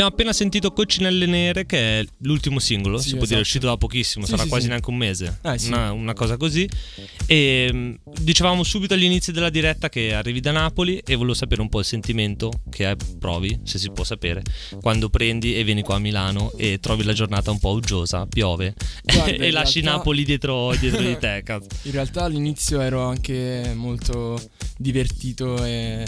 Abbiamo 0.00 0.16
appena 0.16 0.32
sentito 0.32 0.72
Coccinelle 0.72 1.26
Nere, 1.26 1.66
che 1.66 2.00
è 2.00 2.04
l'ultimo 2.20 2.58
singolo, 2.58 2.96
Sì, 2.96 3.08
si 3.08 3.16
può 3.16 3.26
dire, 3.26 3.36
è 3.36 3.40
esatto. 3.40 3.40
uscito 3.42 3.66
da 3.66 3.76
pochissimo, 3.76 4.24
Sì, 4.24 4.30
sarà 4.30 4.44
sì, 4.44 4.48
quasi 4.48 4.68
neanche 4.68 4.88
un 4.88 4.96
mese, 4.96 5.40
Eh, 5.42 5.56
una, 5.66 5.92
una 5.92 6.14
cosa 6.14 6.38
così. 6.38 6.66
E 7.32 7.72
mh, 7.72 8.00
dicevamo 8.22 8.64
subito 8.64 8.94
all'inizio 8.94 9.32
della 9.32 9.50
diretta 9.50 9.88
che 9.88 10.12
arrivi 10.14 10.40
da 10.40 10.50
Napoli 10.50 10.98
e 10.98 11.14
volevo 11.14 11.34
sapere 11.34 11.60
un 11.60 11.68
po' 11.68 11.78
il 11.78 11.84
sentimento 11.84 12.50
che 12.68 12.96
provi, 13.20 13.60
se 13.62 13.78
si 13.78 13.88
può 13.92 14.02
sapere, 14.02 14.42
quando 14.80 15.08
prendi 15.10 15.54
e 15.54 15.62
vieni 15.62 15.82
qua 15.82 15.94
a 15.94 15.98
Milano 16.00 16.50
e 16.56 16.80
trovi 16.80 17.04
la 17.04 17.12
giornata 17.12 17.52
un 17.52 17.60
po' 17.60 17.70
uggiosa, 17.70 18.26
piove 18.26 18.74
Guarda, 19.04 19.30
e 19.30 19.50
lasci 19.52 19.78
realtà- 19.80 19.98
Napoli 19.98 20.24
dietro, 20.24 20.74
dietro 20.74 21.02
di 21.02 21.16
te. 21.20 21.42
cazzo. 21.44 21.68
In 21.82 21.92
realtà 21.92 22.24
all'inizio 22.24 22.80
ero 22.80 23.02
anche 23.04 23.74
molto 23.76 24.40
divertito 24.76 25.64
e 25.64 26.04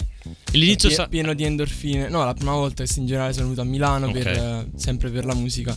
L'inizio 0.51 0.89
pie- 0.89 1.07
pieno 1.07 1.33
di 1.33 1.45
endorfine. 1.45 2.09
No, 2.09 2.25
la 2.25 2.33
prima 2.33 2.51
volta 2.53 2.83
che 2.83 2.99
in 2.99 3.05
generale 3.05 3.31
sono 3.31 3.45
venuto 3.45 3.61
a 3.61 3.65
Milano 3.65 4.11
per, 4.11 4.27
Ok. 4.27 4.35
eh, 4.35 4.77
sempre 4.77 5.09
per 5.09 5.23
la 5.23 5.35
musica 5.35 5.73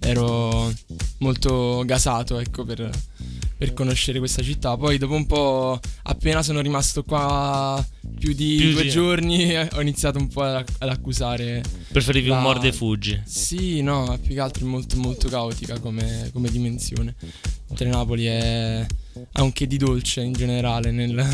ero 0.00 0.72
molto 1.18 1.82
gasato, 1.84 2.38
ecco, 2.38 2.64
per, 2.64 2.88
per 3.56 3.74
conoscere 3.74 4.18
questa 4.18 4.42
città. 4.42 4.76
Poi 4.76 4.87
dopo 4.96 5.12
un 5.14 5.26
po', 5.26 5.78
appena 6.04 6.42
sono 6.42 6.60
rimasto 6.60 7.02
qua 7.04 7.84
più 8.18 8.32
di 8.32 8.56
Più 8.58 8.72
due 8.72 8.86
giorni, 8.86 9.54
ho 9.54 9.80
iniziato 9.82 10.18
un 10.18 10.28
po' 10.28 10.42
ad, 10.42 10.64
ad 10.78 10.88
accusare. 10.88 11.62
preferivi 11.92 12.30
un 12.30 12.36
la- 12.36 12.42
morde 12.42 12.68
e 12.68 12.72
fuggi. 12.72 13.20
Sì, 13.26 13.82
no, 13.82 14.18
più 14.22 14.32
che 14.34 14.40
altro 14.40 14.64
è 14.64 14.68
molto 14.68 14.96
molto 14.96 15.28
caotica 15.28 15.78
come, 15.78 16.30
come 16.32 16.48
dimensione. 16.50 17.14
Mentre 17.68 17.88
Napoli 17.90 18.24
è 18.24 18.86
ha 19.32 19.42
un 19.42 19.52
che 19.52 19.66
di 19.66 19.76
dolce 19.76 20.22
in 20.22 20.32
generale 20.32 20.90
nel, 20.90 21.24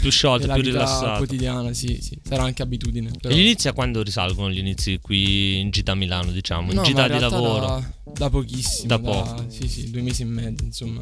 Più 0.00 0.10
sciolto, 0.10 0.52
più 0.52 0.62
rilassato. 0.62 1.16
quotidiana, 1.18 1.72
sì, 1.72 1.98
sì, 2.00 2.18
sarà 2.22 2.42
anche 2.44 2.62
abitudine. 2.62 3.10
Però. 3.20 3.32
E 3.32 3.36
gli 3.36 3.40
inizi 3.40 3.68
a 3.68 3.72
quando 3.72 4.02
risalgono 4.02 4.50
gli 4.50 4.58
inizi 4.58 4.98
qui 5.00 5.58
in 5.58 5.70
gita 5.70 5.92
a 5.92 5.94
Milano, 5.94 6.30
diciamo, 6.30 6.70
in 6.70 6.76
No, 6.76 6.82
gita 6.82 7.08
di 7.08 7.18
lavoro? 7.18 7.66
Da, 7.66 7.92
da 8.12 8.30
pochissimo. 8.30 8.86
Da 8.88 8.98
poco. 8.98 9.44
Sì, 9.48 9.68
sì, 9.68 9.90
due 9.90 10.02
mesi 10.02 10.22
e 10.22 10.26
mezzo, 10.26 10.64
insomma. 10.64 11.00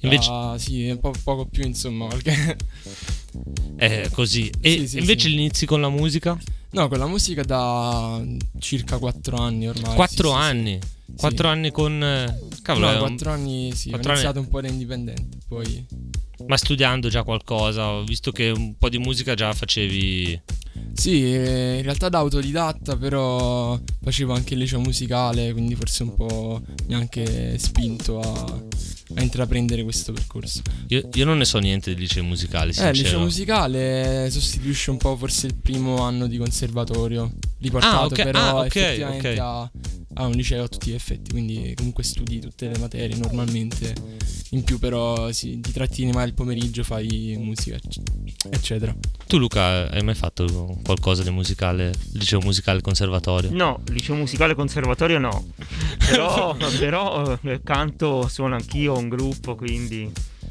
Invece- 0.00 0.28
Da- 0.30 0.56
sì, 0.58 0.96
po' 1.00 1.12
poco 1.24 1.46
più, 1.46 1.64
insomma. 1.64 2.06
Qualche... 2.06 2.56
È 3.76 4.08
così. 4.12 4.50
E 4.60 4.78
Sì, 4.78 4.88
sì, 4.88 4.98
invece 4.98 5.28
sì. 5.28 5.34
gli 5.34 5.38
inizi 5.38 5.66
con 5.66 5.80
la 5.80 5.88
musica? 5.90 6.38
No, 6.70 6.88
con 6.88 6.98
la 6.98 7.06
musica 7.06 7.42
da 7.42 8.22
circa 8.58 8.98
quattro 8.98 9.36
anni 9.36 9.68
ormai. 9.68 9.94
Quattro 9.94 10.30
sì, 10.32 10.36
sì, 11.16 11.18
sì. 11.18 11.24
anni. 11.24 11.34
Quattro 11.34 11.48
anni 11.48 11.70
con... 11.70 12.02
eh, 12.02 12.38
Cavolo, 12.62 12.92
No, 12.92 12.98
quattro 12.98 13.30
anni 13.30 13.72
sì, 13.74 13.90
quattro 13.90 14.10
ho 14.10 14.12
anni- 14.12 14.22
iniziato 14.22 14.40
un 14.40 14.48
po' 14.48 14.60
da 14.60 14.68
indipendente, 14.68 15.38
poi... 15.48 15.86
ma 16.46 16.56
studiando 16.56 17.08
già 17.08 17.22
qualcosa, 17.22 17.88
ho 17.88 18.04
visto 18.04 18.30
che 18.32 18.50
un 18.50 18.76
po' 18.76 18.88
di 18.88 18.98
musica 18.98 19.34
già 19.34 19.52
facevi... 19.52 20.40
Sì, 20.94 21.22
eh, 21.34 21.76
in 21.76 21.82
realtà 21.82 22.08
da 22.08 22.18
autodidatta, 22.18 22.96
però 22.96 23.78
facevo 24.02 24.32
anche 24.32 24.54
il 24.54 24.60
liceo 24.60 24.80
musicale, 24.80 25.52
quindi 25.52 25.74
forse 25.74 26.02
un 26.04 26.14
po' 26.14 26.60
mi 26.86 26.94
ha 26.94 26.98
anche 26.98 27.58
spinto 27.58 28.18
a, 28.20 28.60
a 29.16 29.22
intraprendere 29.22 29.82
questo 29.82 30.12
percorso. 30.12 30.62
Io, 30.88 31.08
io 31.12 31.24
non 31.24 31.38
ne 31.38 31.44
so 31.44 31.58
niente 31.58 31.90
del 31.90 32.00
liceo 32.00 32.24
musicale, 32.24 32.70
Eh, 32.70 32.72
il 32.72 32.86
liceo 32.88 32.94
sincero. 32.94 33.20
musicale 33.20 34.28
sostituisce 34.30 34.90
un 34.90 34.96
po' 34.96 35.16
forse 35.16 35.46
il 35.46 35.54
primo 35.54 35.98
anno 36.02 36.26
di 36.26 36.38
conservatorio, 36.38 37.30
riportato 37.58 37.96
Ah, 37.96 38.04
ok, 38.06 38.22
però 38.22 38.38
ah, 38.40 38.54
ok, 38.60 38.76
effettivamente 38.76 39.28
ok. 39.32 39.38
A, 39.38 39.70
a 40.18 40.26
un 40.26 40.32
liceo 40.32 40.64
a 40.64 40.68
tutti 40.68 40.90
gli 40.90 40.94
effetti, 40.94 41.30
quindi 41.30 41.74
comunque 41.76 42.02
studi 42.02 42.40
tutte 42.40 42.68
le 42.68 42.78
materie 42.78 43.16
normalmente, 43.16 43.92
in 44.50 44.64
più 44.64 44.78
però 44.78 45.30
sì, 45.30 45.60
ti 45.60 45.72
trattini 45.72 46.10
mai 46.12 46.28
il 46.28 46.32
pomeriggio, 46.34 46.82
fai 46.84 47.36
musica, 47.38 47.76
ecc- 47.76 48.46
eccetera. 48.50 48.96
Tu 49.26 49.36
Luca 49.38 49.90
hai 49.90 50.02
mai 50.02 50.14
fatto 50.14 50.44
qualcosa 50.82 51.22
di 51.22 51.30
musicale, 51.30 51.92
liceo 52.12 52.40
musicale 52.40 52.80
conservatorio? 52.80 53.50
No, 53.52 53.80
liceo 53.90 54.14
musicale 54.14 54.54
conservatorio 54.54 55.18
no. 55.18 55.46
Però, 56.08 56.56
però 56.78 57.38
eh, 57.42 57.60
canto, 57.62 58.28
suono 58.28 58.54
anch'io 58.54 58.96
un 58.96 59.08
gruppo, 59.08 59.54
quindi 59.54 60.10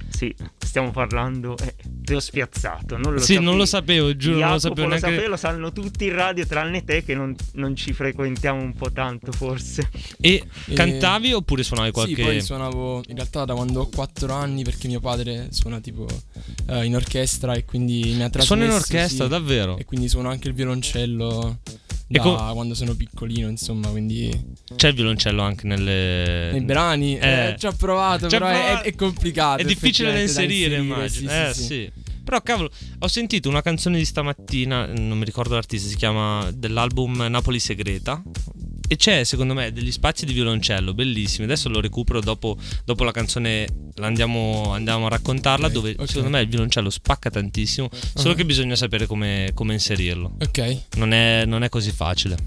sì, 0.09 0.33
stiamo 0.75 0.91
parlando. 0.91 1.55
Eh, 1.57 1.73
ti 2.01 2.13
ho 2.13 2.19
spiazzato. 2.19 2.97
Non 2.97 3.13
lo 3.13 3.19
sì, 3.19 3.39
non 3.39 3.55
lo 3.55 3.65
sapevi. 3.65 3.99
sapevo, 3.99 4.17
giuro, 4.17 4.39
non 4.39 4.49
lo 4.49 4.55
Jacopo 4.57 4.67
sapevo 4.67 4.81
lo 4.81 4.87
neanche... 4.87 5.09
sapevo, 5.09 5.29
lo 5.29 5.37
sanno 5.37 5.71
tutti 5.71 6.05
in 6.05 6.13
radio 6.13 6.45
tranne 6.45 6.83
te 6.83 7.03
che 7.03 7.15
non, 7.15 7.33
non 7.53 7.75
ci 7.77 7.93
frequentiamo 7.93 8.61
un 8.61 8.73
po' 8.73 8.91
tanto 8.91 9.31
forse. 9.31 9.89
E 10.19 10.43
E- 10.67 10.73
cantavi 10.73 11.31
oppure 11.31 11.63
suonavi 11.63 11.91
qualche... 11.91 12.15
Sì, 12.15 12.21
poi 12.21 12.41
suonavo 12.41 13.03
in 13.07 13.15
realtà 13.15 13.45
da 13.45 13.53
quando 13.53 13.81
ho 13.81 13.87
4 13.87 14.33
anni 14.33 14.63
perché 14.63 14.87
mio 14.87 14.99
padre 14.99 15.47
suona 15.51 15.79
tipo 15.79 16.05
eh, 16.67 16.83
in 16.83 16.95
orchestra 16.95 17.53
e 17.53 17.63
quindi 17.63 18.13
mi 18.15 18.23
ha 18.23 18.29
trasmesso 18.29 18.43
Suona 18.45 18.65
in 18.65 18.71
orchestra, 18.71 19.23
sì, 19.23 19.29
davvero? 19.29 19.77
E 19.77 19.85
quindi 19.85 20.09
suono 20.09 20.29
anche 20.29 20.49
il 20.49 20.53
violoncello 20.53 21.59
da 22.07 22.19
com- 22.21 22.53
quando 22.53 22.73
sono 22.75 22.95
piccolino, 22.95 23.47
insomma, 23.49 23.89
quindi 23.89 24.29
C'è 24.75 24.89
il 24.89 24.93
violoncello 24.95 25.41
anche 25.41 25.65
nelle... 25.67 26.51
nei 26.51 26.61
brani 26.61 27.17
Eh. 27.17 27.47
eh, 27.49 27.55
ci 27.57 27.65
ho 27.65 27.71
provato, 27.73 28.25
ho 28.25 28.29
però 28.29 28.47
è- 28.47 28.51
provato. 28.53 28.83
È, 28.83 28.87
è 28.91 28.95
complicato. 28.95 29.61
È 29.61 29.65
difficile 29.65 30.11
da 30.11 30.19
effettivamente, 30.21 30.53
inserire, 30.55 30.81
immagino. 30.81 31.31
eh, 31.31 31.53
sì, 31.53 31.61
sì, 31.61 31.63
sì, 31.63 31.67
sì. 31.67 31.91
Però, 32.25 32.41
cavolo, 32.41 32.69
ho 32.99 33.07
sentito 33.07 33.47
una 33.47 33.61
canzone 33.61 33.97
di 33.99 34.03
stamattina, 34.05 34.87
non 34.87 35.17
mi 35.17 35.23
ricordo 35.25 35.53
l'artista, 35.53 35.87
si 35.87 35.95
chiama 35.95 36.49
dell'album 36.53 37.27
Napoli 37.29 37.59
Segreta. 37.59 38.21
E 38.87 38.97
c'è, 38.97 39.23
secondo 39.23 39.53
me, 39.55 39.71
degli 39.71 39.91
spazi 39.91 40.25
di 40.25 40.33
violoncello 40.33 40.93
bellissimi. 40.93 41.45
Adesso 41.45 41.69
lo 41.69 41.79
recupero 41.81 42.21
dopo, 42.21 42.55
dopo 42.83 43.03
la 43.03 43.11
canzone, 43.11 43.67
andiamo, 44.01 44.71
andiamo 44.73 45.05
a 45.05 45.09
raccontarla. 45.09 45.67
Ok, 45.67 45.71
dove 45.73 45.95
ok. 45.97 46.07
secondo 46.07 46.29
me 46.29 46.41
il 46.41 46.47
violoncello 46.49 46.89
spacca 46.89 47.29
tantissimo. 47.31 47.89
Solo 48.13 48.33
Ah. 48.33 48.35
che 48.35 48.45
bisogna 48.45 48.75
sapere 48.75 49.05
come, 49.07 49.51
come 49.53 49.73
inserirlo. 49.73 50.35
Ok. 50.39 50.81
Non 50.97 51.13
è, 51.13 51.45
non 51.45 51.63
è 51.63 51.69
così 51.69 51.91
facile. 51.91 52.37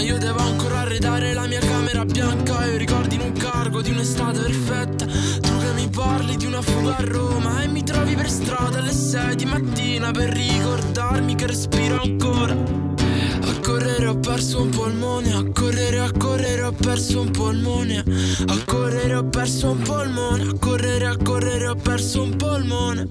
Io 0.00 0.16
devo 0.16 0.38
ancora 0.38 0.80
arredare 0.80 1.34
la 1.34 1.46
mia 1.46 1.60
camera 1.60 2.04
bianca 2.04 2.64
E 2.64 2.78
ricordi 2.78 3.16
in 3.16 3.20
un 3.20 3.32
cargo 3.32 3.82
di 3.82 3.90
un'estate 3.90 4.40
perfetta. 4.40 5.04
Tu 5.04 5.58
che 5.58 5.72
mi 5.74 5.88
parli 5.88 6.36
di 6.36 6.46
una 6.46 6.62
fuga 6.62 6.96
a 6.96 7.04
Roma 7.04 7.62
E 7.62 7.68
mi 7.68 7.82
trovi 7.84 8.14
per 8.14 8.30
strada 8.30 8.78
alle 8.78 8.92
6 8.92 9.36
di 9.36 9.44
mattina 9.44 10.10
Per 10.10 10.30
ricordarmi 10.30 11.34
che 11.34 11.46
respiro 11.46 12.00
ancora. 12.00 12.52
A 12.52 13.60
correre 13.62 14.06
ho 14.06 14.18
perso 14.18 14.62
un 14.62 14.70
polmone, 14.70 15.32
a 15.32 15.44
correre, 15.52 16.00
a 16.00 16.10
correre 16.16 16.62
ho 16.62 16.72
perso 16.72 17.20
un 17.20 17.30
polmone, 17.30 17.98
a 17.98 18.64
correre 18.64 19.14
ho 19.14 19.24
perso 19.24 19.70
un 19.70 19.82
polmone, 19.82 20.42
a 20.42 20.58
correre, 20.58 21.06
a 21.06 21.16
correre 21.16 21.68
ho 21.68 21.74
perso 21.74 22.22
un 22.22 22.36
polmone. 22.36 23.08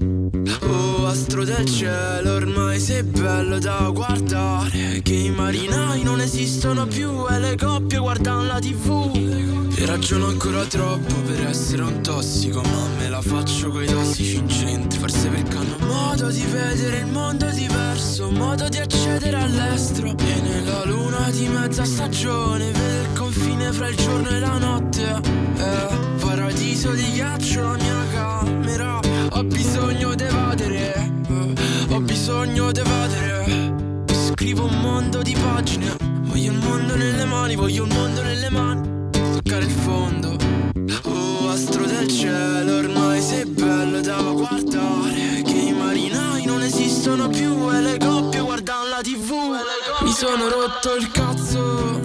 Oh 0.62 0.79
astro 1.20 1.44
del 1.44 1.66
cielo, 1.66 2.36
ormai 2.36 2.80
sei 2.80 3.04
bello 3.04 3.60
da 3.60 3.90
guardare, 3.94 5.02
che 5.04 5.14
i 5.14 5.30
marinai 5.30 6.02
non 6.02 6.22
esistono 6.22 6.88
più 6.88 7.28
e 7.30 7.40
le 7.40 7.58
coppie 7.58 7.98
guardano 7.98 8.46
la 8.46 8.60
tv. 8.60 9.12
E 9.76 9.86
ragiono 9.86 10.28
ancora 10.28 10.64
troppo 10.64 11.14
per 11.26 11.46
essere 11.46 11.82
un 11.82 12.02
tossico, 12.02 12.62
ma 12.62 12.88
me 12.98 13.10
la 13.10 13.22
faccio 13.22 13.70
coi 13.70 13.86
tossici 13.86 14.38
in 14.38 14.48
centro, 14.48 15.00
forse 15.00 15.28
perché 15.28 15.58
hanno 15.58 15.78
modo 15.86 16.30
di 16.30 16.44
vedere 16.44 17.00
il 17.00 17.08
mondo 17.08 17.50
diverso, 17.52 18.32
modo 18.32 18.70
di 18.70 18.78
accedere 18.78 19.36
all'estero. 19.36 20.16
E 20.18 20.42
nella 20.42 20.86
luna 20.86 21.30
di 21.32 21.48
mezza 21.50 21.84
stagione 21.84 22.72
vede 22.72 23.02
il 23.02 23.18
confine 23.18 23.74
fra 23.74 23.90
il 23.90 23.96
giorno 23.98 24.30
e 24.30 24.40
la 24.40 24.58
notte. 24.58 25.22
Eh, 25.58 26.18
paradiso 26.20 26.92
di 26.92 27.12
ghiaccio 27.12 27.62
la 27.62 27.76
mia 27.76 28.06
camera 28.14 29.00
Ho 29.32 29.44
bisogno 29.44 30.16
di 30.16 30.24
evadere 30.24 31.09
bisogno 32.30 32.72
di 32.72 32.80
evadere. 32.80 34.06
Scrivo 34.14 34.66
un 34.66 34.80
mondo 34.82 35.24
di 35.24 35.34
pagine. 35.34 35.96
Voglio 36.22 36.52
il 36.52 36.58
mondo 36.60 36.96
nelle 36.96 37.26
mani, 37.26 37.56
voglio 37.56 37.86
il 37.86 37.92
mondo 37.92 38.22
nelle 38.22 38.50
mani. 38.52 39.10
Toccare 39.10 39.66
il 39.66 39.72
fondo. 39.72 40.38
Oh 41.06 41.50
astro 41.50 41.86
del 41.86 42.08
cielo, 42.08 42.78
ormai 42.78 43.20
sei 43.20 43.46
bello 43.46 44.00
da 44.02 44.22
guardare. 44.22 45.42
Che 45.44 45.58
i 45.58 45.74
marinai 45.74 46.46
non 46.46 46.62
esistono 46.62 47.30
più 47.30 47.72
E 47.74 47.82
le 47.82 47.98
coppie 47.98 48.42
guardano 48.42 48.90
la 48.90 49.02
tv 49.02 49.34
Mi 50.02 50.12
sono 50.12 50.50
rotto 50.50 50.96
il 50.96 51.10
cazzo. 51.10 52.00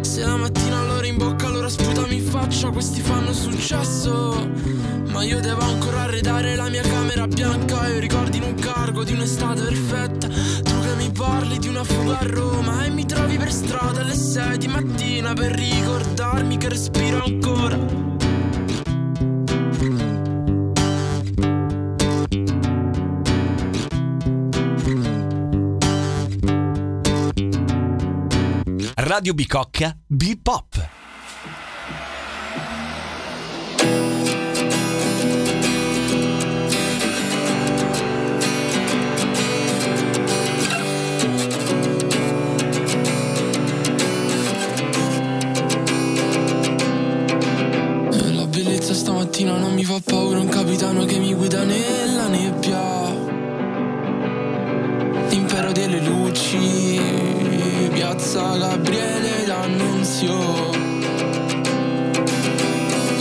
Se 0.00 0.24
la 0.24 0.36
mattina 0.36 0.82
loro 0.82 1.06
in 1.06 1.16
bocca 1.16 1.46
allora 1.46 1.68
sputami 1.68 2.16
in 2.16 2.24
faccia 2.24 2.70
Questi 2.70 3.00
fanno 3.00 3.32
successo 3.32 4.77
Ma 5.10 5.24
io 5.24 5.40
devo 5.40 5.62
ancora 5.62 6.02
arredare 6.02 6.54
la 6.54 6.68
mia 6.68 6.82
camera 6.82 7.26
bianca 7.26 7.86
E 7.88 7.98
ricordi 7.98 8.36
in 8.36 8.44
un 8.44 8.54
cargo 8.54 9.04
di 9.04 9.12
un'estate 9.12 9.62
perfetta 9.62 10.28
Tu 10.28 10.80
che 10.80 10.94
mi 10.96 11.10
parli 11.10 11.58
di 11.58 11.68
una 11.68 11.84
fuga 11.84 12.18
a 12.18 12.26
Roma 12.26 12.84
E 12.84 12.90
mi 12.90 13.06
trovi 13.06 13.36
per 13.36 13.52
strada 13.52 14.00
alle 14.00 14.14
6 14.14 14.58
di 14.58 14.68
mattina 14.68 15.32
Per 15.32 15.52
ricordarmi 15.52 16.56
che 16.56 16.68
respiro 16.68 17.24
ancora 17.24 18.06
Radio 29.08 29.32
Bicocca 29.32 29.96
Bipop. 30.06 30.97
Fa 49.88 50.00
paura, 50.04 50.38
un 50.38 50.48
capitano 50.48 51.06
che 51.06 51.18
mi 51.18 51.32
guida 51.32 51.64
nella 51.64 52.28
nebbia. 52.28 53.08
L'impero 55.30 55.72
delle 55.72 56.00
luci, 56.00 57.00
piazza 57.94 58.58
Gabriele 58.58 59.46
d'Annunzio. 59.46 60.36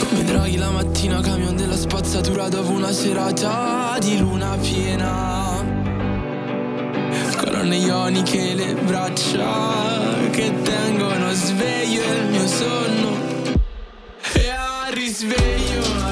Come 0.09 0.23
draghi 0.25 0.57
la 0.57 0.71
mattina, 0.71 1.21
camion 1.21 1.55
della 1.55 1.77
spazzatura 1.77 2.49
dopo 2.49 2.71
una 2.71 2.91
serata 2.91 3.95
di 4.01 4.17
luna 4.17 4.57
piena. 4.59 5.63
Colonne 7.37 7.77
ioniche, 7.77 8.53
le 8.55 8.73
braccia 8.73 10.27
che 10.31 10.51
tengono 10.63 11.31
sveglio 11.31 12.03
il 12.03 12.25
mio 12.29 12.45
sonno. 12.45 13.15
E 14.33 14.49
al 14.49 14.91
risveglio 14.91 16.06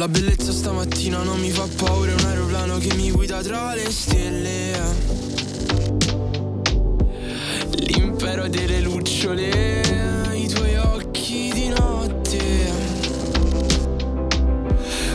la 0.00 0.08
bellezza 0.08 0.50
stamattina 0.50 1.22
non 1.22 1.38
mi 1.38 1.50
fa 1.50 1.68
paura, 1.76 2.10
è 2.10 2.14
un 2.14 2.24
aeroplano 2.24 2.78
che 2.78 2.94
mi 2.94 3.10
guida 3.10 3.42
tra 3.42 3.74
le 3.74 3.90
stelle. 3.90 4.72
L'impero 7.72 8.48
delle 8.48 8.80
lucciole, 8.80 10.30
i 10.32 10.48
tuoi 10.48 10.76
occhi 10.76 11.50
di 11.52 11.68
notte. 11.68 12.72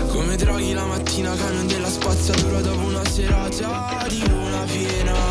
Come 0.09 0.35
draghi 0.35 0.73
la 0.73 0.85
mattina, 0.85 1.33
camion 1.33 1.65
della 1.65 1.89
spazzatura 1.89 2.61
dopo 2.61 2.85
una 2.85 3.03
serata 3.09 4.05
di 4.07 4.19
luna 4.29 4.65
piena. 4.65 5.24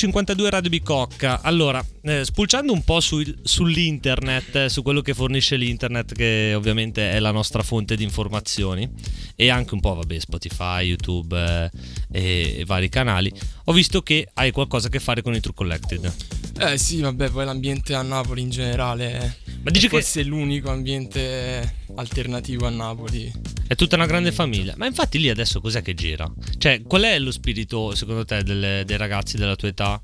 52 0.00 0.48
Radio 0.48 0.70
Bicocca. 0.70 1.42
Allora, 1.42 1.84
eh, 2.04 2.24
spulciando 2.24 2.72
un 2.72 2.82
po' 2.84 3.00
su, 3.00 3.22
sull'internet, 3.42 4.56
eh, 4.56 4.68
su 4.70 4.80
quello 4.80 5.02
che 5.02 5.12
fornisce 5.12 5.56
l'internet, 5.56 6.14
che 6.14 6.54
ovviamente 6.56 7.10
è 7.10 7.20
la 7.20 7.32
nostra 7.32 7.62
fonte 7.62 7.96
di 7.96 8.02
informazioni, 8.02 8.88
e 9.36 9.50
anche 9.50 9.74
un 9.74 9.80
po', 9.80 9.96
vabbè, 9.96 10.18
Spotify, 10.18 10.86
YouTube 10.86 11.70
eh, 12.10 12.60
e, 12.60 12.64
vari 12.64 12.88
canali, 12.88 13.30
ho 13.64 13.72
visto 13.74 14.00
che 14.00 14.26
hai 14.32 14.52
qualcosa 14.52 14.86
a 14.86 14.90
che 14.90 15.00
fare 15.00 15.20
con 15.20 15.34
i 15.34 15.40
True 15.40 15.52
Collected. 15.52 16.14
Eh 16.58 16.78
sì, 16.78 17.02
vabbè, 17.02 17.28
poi 17.28 17.44
l'ambiente 17.44 17.92
a 17.92 18.00
Napoli 18.00 18.40
in 18.40 18.48
generale 18.48 19.39
ma 19.62 19.70
dici 19.70 19.86
è 19.86 19.88
che 19.90 19.96
forse 19.96 20.22
l'unico 20.22 20.70
ambiente 20.70 21.74
alternativo 21.96 22.66
a 22.66 22.70
Napoli. 22.70 23.30
è 23.66 23.74
tutta 23.74 23.96
una 23.96 24.06
grande 24.06 24.32
famiglia. 24.32 24.74
Ma 24.76 24.86
infatti 24.86 25.18
lì 25.18 25.28
adesso 25.28 25.60
cos'è 25.60 25.82
che 25.82 25.94
gira? 25.94 26.30
Cioè, 26.58 26.82
qual 26.82 27.02
è 27.02 27.18
lo 27.18 27.30
spirito, 27.30 27.94
secondo 27.94 28.24
te, 28.24 28.42
delle- 28.42 28.84
dei 28.86 28.96
ragazzi 28.96 29.36
della 29.36 29.54
tua 29.56 29.68
età 29.68 30.00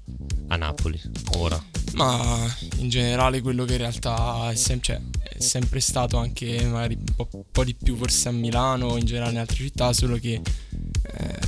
a 0.48 0.56
Napoli, 0.56 1.00
ora? 1.38 1.60
Ma 1.94 2.54
in 2.78 2.88
generale 2.90 3.40
quello 3.40 3.64
che 3.64 3.72
in 3.72 3.78
realtà 3.78 4.50
è, 4.50 4.54
sem- 4.54 4.80
cioè, 4.80 5.00
è 5.22 5.40
sempre 5.40 5.80
stato 5.80 6.18
anche 6.18 6.62
magari 6.66 6.94
un 6.94 7.14
po', 7.16 7.28
po' 7.50 7.64
di 7.64 7.74
più 7.74 7.96
forse 7.96 8.28
a 8.28 8.32
Milano 8.32 8.88
o 8.88 8.98
in 8.98 9.06
generale 9.06 9.32
in 9.32 9.38
altre 9.38 9.56
città, 9.56 9.92
solo 9.94 10.16
che 10.18 10.40
eh, 11.02 11.38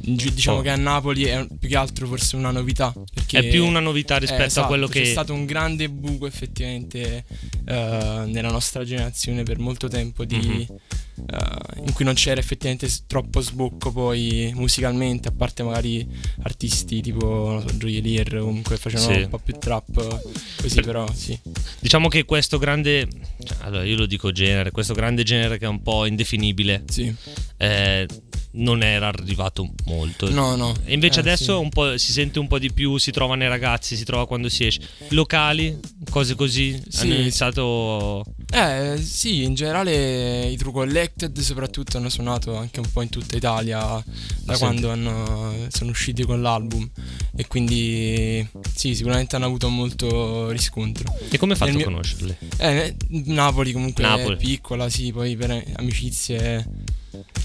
diciamo 0.00 0.58
Oh. 0.58 0.62
che 0.62 0.70
a 0.70 0.76
Napoli 0.76 1.24
è 1.24 1.46
più 1.58 1.68
che 1.68 1.76
altro 1.76 2.06
forse 2.06 2.36
una 2.36 2.50
novità. 2.50 2.92
Perché 3.34 3.48
È 3.48 3.50
più 3.50 3.64
una 3.66 3.80
novità 3.80 4.16
rispetto 4.18 4.40
Eh, 4.42 4.44
a 4.44 4.46
esatto, 4.46 4.66
quello 4.68 4.86
C'è 4.86 5.00
che... 5.02 5.04
stato 5.06 5.32
un 5.32 5.44
grande 5.44 5.88
buco 5.88 6.26
effettivamente 6.26 7.24
eh, 7.66 8.22
nella 8.26 8.50
nostra 8.50 8.84
generazione 8.84 9.42
per 9.42 9.58
molto 9.58 9.88
tempo 9.88 10.24
di, 10.24 10.36
Mhm. 10.36 10.76
eh, 11.30 11.80
in 11.86 11.92
cui 11.92 12.04
non 12.04 12.14
c'era 12.14 12.40
effettivamente 12.40 12.88
troppo 13.06 13.40
sbocco 13.40 13.90
poi 13.92 14.52
musicalmente, 14.54 15.28
a 15.28 15.32
parte 15.32 15.62
magari 15.62 16.06
artisti 16.42 17.00
tipo 17.00 17.62
so, 17.66 17.76
Gioielier 17.76 18.38
comunque 18.38 18.76
facevano 18.76 19.12
Sì. 19.14 19.22
un 19.22 19.28
po' 19.28 19.38
più 19.38 19.54
trap 19.58 20.20
così 20.60 20.80
però 20.82 21.06
sì. 21.12 21.38
Diciamo 21.80 22.08
che 22.08 22.24
questo 22.24 22.58
grande, 22.58 23.06
cioè, 23.44 23.56
allora 23.60 23.84
io 23.84 23.96
lo 23.96 24.06
dico 24.06 24.32
genere, 24.32 24.70
questo 24.70 24.94
grande 24.94 25.22
genere 25.24 25.58
che 25.58 25.64
è 25.64 25.68
un 25.68 25.82
po' 25.82 26.06
indefinibile, 26.06 26.84
Sì. 26.88 27.12
eh, 27.58 28.06
non 28.56 28.82
era 28.82 29.08
arrivato 29.08 29.68
molto. 29.86 30.30
No, 30.30 30.54
no. 30.56 30.74
E 30.84 30.92
invece 30.94 31.18
Eh, 31.18 31.22
adesso 31.22 31.56
sì. 31.56 31.62
un 31.62 31.68
po' 31.70 31.96
si 31.98 32.12
sente 32.12 32.38
un 32.38 32.46
po' 32.46 32.58
di 32.58 32.72
più, 32.72 32.98
si 32.98 33.10
trova 33.10 33.34
nei 33.34 33.48
ragazzi, 33.48 33.96
si 33.96 34.04
trova 34.04 34.26
quando 34.26 34.48
si 34.48 34.66
esce. 34.66 34.80
Locali, 35.10 35.78
cose 36.10 36.34
così, 36.34 36.80
Sì. 36.88 37.00
hanno 37.00 37.14
iniziato... 37.14 38.24
Eh 38.52 38.96
sì, 39.02 39.42
in 39.42 39.54
generale 39.54 40.46
i 40.46 40.56
True 40.56 40.72
Collected 40.72 41.36
soprattutto 41.40 41.96
hanno 41.96 42.08
suonato 42.08 42.56
anche 42.56 42.78
un 42.80 42.88
po' 42.92 43.02
in 43.02 43.08
tutta 43.08 43.36
Italia 43.36 44.02
da 44.44 44.52
Sì. 44.54 44.58
quando 44.60 44.90
hanno- 44.90 45.66
sono 45.70 45.90
usciti 45.90 46.22
con 46.24 46.40
l'album 46.40 46.88
e 47.36 47.46
quindi 47.48 48.46
sì, 48.74 48.94
sicuramente 48.94 49.34
hanno 49.34 49.46
avuto 49.46 49.68
molto 49.68 50.50
riscontro. 50.50 51.12
E 51.28 51.36
come 51.38 51.52
hai 51.52 51.58
fatto 51.58 51.72
a 51.72 51.74
mio- 51.74 51.84
conoscerli? 51.84 52.36
Eh, 52.58 52.94
Napoli 53.24 53.72
comunque 53.72 54.04
Napoli. 54.04 54.34
è 54.34 54.38
piccola, 54.38 54.88
sì, 54.88 55.10
poi 55.12 55.34
per 55.36 55.62
amicizie 55.76 56.68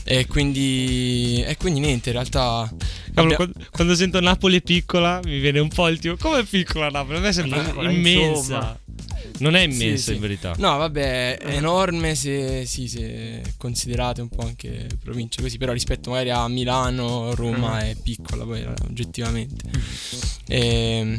e 0.04 0.26
quindi, 0.28 1.44
e 1.46 1.56
quindi 1.58 1.80
niente, 1.82 2.10
in 2.10 2.16
realtà 2.16 2.72
Cavolo, 3.14 3.34
Abbia- 3.36 3.68
quando, 3.72 3.96
sento 3.96 4.20
Napoli 4.20 4.62
piccola, 4.62 5.20
mi 5.24 5.40
viene 5.40 5.60
un 5.60 5.68
po' 5.70 5.88
il 5.88 6.00
tipo. 6.00 6.16
Come 6.18 6.40
è 6.40 6.44
piccola 6.44 6.90
Napoli? 6.90 7.18
A 7.18 7.22
me 7.22 7.34
sembra 7.34 7.62
Piccola, 7.62 7.92
immensa. 7.92 8.38
insomma. 8.38 8.80
Non 9.40 9.56
è 9.56 9.70
Sì, 9.70 9.74
immensa 9.84 10.04
sì. 10.10 10.14
in 10.16 10.20
verità. 10.20 10.54
No, 10.58 10.78
vabbè, 10.78 11.38
è 11.38 11.56
enorme 11.56 12.16
se, 12.16 12.66
sì, 12.66 12.88
se 12.88 13.42
considerate 13.58 14.22
un 14.22 14.30
po' 14.30 14.42
anche 14.46 14.88
province 15.02 15.42
così, 15.42 15.58
però 15.58 15.72
rispetto 15.72 16.10
magari 16.10 16.30
a 16.32 16.48
Milano, 16.48 17.34
Roma 17.36 17.80
è 17.80 17.96
piccola 18.02 18.44
poi 18.44 18.62
eh, 18.62 18.74
oggettivamente. 18.88 19.64
E, 20.48 21.16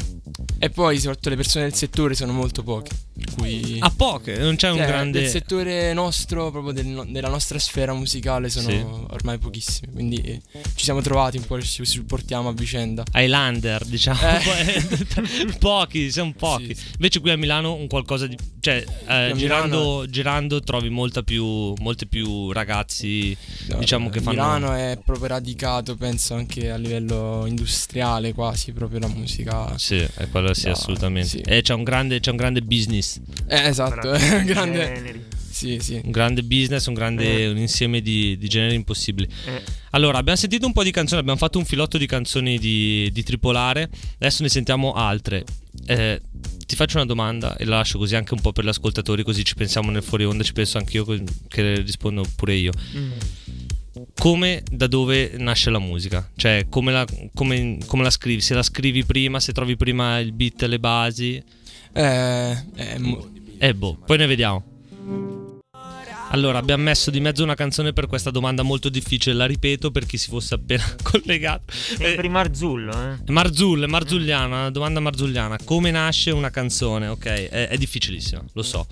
e 0.59 0.70
poi 0.70 0.99
soprattutto 0.99 1.29
le 1.31 1.37
persone 1.37 1.64
del 1.64 1.75
settore 1.75 2.14
sono 2.14 2.33
molto 2.33 2.62
poche, 2.62 2.90
cui... 3.35 3.76
A 3.80 3.90
poche, 3.94 4.37
non 4.38 4.56
c'è 4.56 4.70
un 4.70 4.78
Cioè, 4.78 4.87
grande. 4.87 5.20
Del 5.20 5.28
settore 5.28 5.92
nostro, 5.92 6.50
proprio 6.50 6.72
del 6.72 6.88
della 7.09 7.28
nostra 7.28 7.59
sfera 7.59 7.92
musicale, 7.94 8.48
sono 8.50 8.68
Sì. 8.68 8.85
ormai 9.11 9.38
pochissime. 9.38 9.92
Quindi 9.92 10.16
eh, 10.20 10.40
ci 10.74 10.85
siamo 10.85 11.00
trovati 11.00 11.37
un 11.38 11.44
po', 11.46 11.61
ci 11.61 11.85
supportiamo 11.85 12.48
a 12.48 12.52
vicenda. 12.52 13.02
Highlander, 13.12 13.85
diciamo. 13.85 14.18
Eh. 14.20 15.56
pochi, 15.59 16.11
sono 16.11 16.33
pochi. 16.37 16.74
Sì, 16.74 16.74
sì. 16.74 16.87
Invece 16.94 17.20
qui 17.20 17.30
a 17.30 17.37
Milano 17.37 17.74
un 17.74 17.87
qualcosa 17.87 18.26
di. 18.26 18.37
Cioè, 18.61 18.85
eh, 19.06 19.33
girando, 19.37 19.78
Milano- 19.78 20.06
girando 20.06 20.61
trovi 20.61 20.88
molta 20.90 21.22
più, 21.22 21.72
molti 21.78 22.06
più 22.06 22.52
ragazzi, 22.52 23.37
No, 23.68 23.78
diciamo 23.78 24.09
che 24.11 24.20
fanno. 24.20 24.37
Milano 24.42 24.74
è 24.74 24.98
proprio 25.02 25.28
radicato, 25.28 25.96
penso 25.96 26.35
anche 26.35 26.70
a 26.70 26.76
livello 26.76 27.44
industriale, 27.46 28.33
quasi 28.35 28.72
proprio 28.72 28.98
la 29.00 29.09
musica. 29.09 29.76
Sì, 29.78 29.96
è 29.96 30.28
quello 30.30 30.52
sì, 30.54 30.66
No, 30.66 30.72
assolutamente. 30.72 31.40
E 31.42 31.62
c'è 31.62 31.74
un 31.74 31.83
grande, 31.85 32.20
c'è 32.20 32.30
un 32.30 32.37
grande 32.37 32.61
business. 32.62 33.10
Eh, 33.49 33.66
esatto, 33.68 34.12
è 34.12 34.35
un 34.38 34.44
grande. 34.46 34.79
Generi. 34.94 35.25
Sì, 35.51 35.79
sì. 35.81 36.01
Un 36.03 36.11
grande 36.11 36.42
business, 36.42 36.87
un 36.87 36.94
grande 36.94 37.42
Eh. 37.42 37.49
un 37.49 37.59
insieme 37.59 38.01
di, 38.01 38.38
di 38.38 38.49
generi 38.49 38.75
impossibili. 38.77 39.29
Eh, 39.46 39.62
Allora, 39.90 40.18
abbiamo 40.18 40.38
sentito 40.38 40.64
un 40.64 40.73
po' 40.73 40.83
di 40.83 40.90
canzoni, 40.90 41.20
abbiamo 41.20 41.38
fatto 41.38 41.59
un 41.59 41.64
filotto 41.66 41.99
di 41.99 42.07
canzoni 42.07 42.59
di, 42.59 43.11
di 43.12 43.23
Tripolare, 43.23 43.90
adesso 44.14 44.42
ne 44.42 44.49
sentiamo 44.49 44.92
altre. 44.92 45.44
Eh, 45.87 46.20
ti 46.66 46.77
faccio 46.77 46.96
una 46.96 47.05
domanda 47.07 47.57
e 47.57 47.64
la 47.64 47.77
lascio 47.79 47.99
così 47.99 48.14
anche 48.16 48.33
un 48.33 48.40
po' 48.40 48.53
per 48.53 48.64
gli 48.64 48.68
ascoltatori, 48.68 49.23
così 49.25 49.44
ci 49.44 49.55
pensiamo 49.55 49.90
nel 49.90 50.03
fuori 50.05 50.25
onda, 50.25 50.44
ci 50.44 50.53
penso 50.53 50.79
anch'io 50.79 51.05
co- 51.05 51.18
che 51.49 51.81
rispondo 51.81 52.25
pure 52.37 52.55
io. 52.55 52.73
mm. 52.96 53.11
Come, 54.16 54.62
da 54.70 54.87
dove 54.87 55.33
nasce 55.37 55.68
la 55.68 55.81
musica? 55.81 56.31
Cioè, 56.37 56.66
come 56.70 56.92
la, 56.92 57.05
come- 57.35 57.79
come 57.87 58.03
la 58.05 58.11
scrivi? 58.11 58.40
Se 58.40 58.55
la 58.55 58.62
scrivi 58.62 59.05
prima, 59.05 59.40
se 59.40 59.53
trovi 59.53 59.77
prima 59.77 60.18
il 60.20 60.33
beat 60.33 60.62
e 60.62 60.66
le 60.68 60.79
basi? 60.79 61.42
Eh, 61.92 62.57
mo- 62.98 63.29
Eh 63.59 63.74
boh, 63.74 63.98
poi 64.07 64.16
ne 64.18 64.26
vediamo. 64.26 64.64
Allora, 66.33 66.59
abbiamo 66.59 66.85
messo 66.85 67.11
di 67.11 67.18
mezzo 67.18 67.42
una 67.42 67.57
canzone 67.57 67.92
per 67.92 68.07
questa 68.07 68.31
domanda 68.31 68.62
molto 68.62 68.88
difficile, 68.88 69.35
la 69.35 69.46
ripeto 69.46 69.90
per 69.90 70.07
chi 70.07 70.16
si 70.16 70.29
fosse 70.29 70.55
appena 70.55 70.85
collegato. 71.03 71.64
Eh, 71.98 72.29
Marzullo, 72.29 72.92
eh. 72.92 73.33
Marzullo, 73.33 73.88
marzulliana, 73.88 74.46
una 74.46 74.70
domanda 74.70 75.00
marzulliana. 75.00 75.59
Come 75.64 75.90
nasce 75.90 76.31
una 76.31 76.50
canzone? 76.50 77.09
Ok, 77.09 77.24
è, 77.26 77.66
è 77.68 77.76
difficilissima, 77.76 78.44
lo 78.53 78.62
so. 78.62 78.87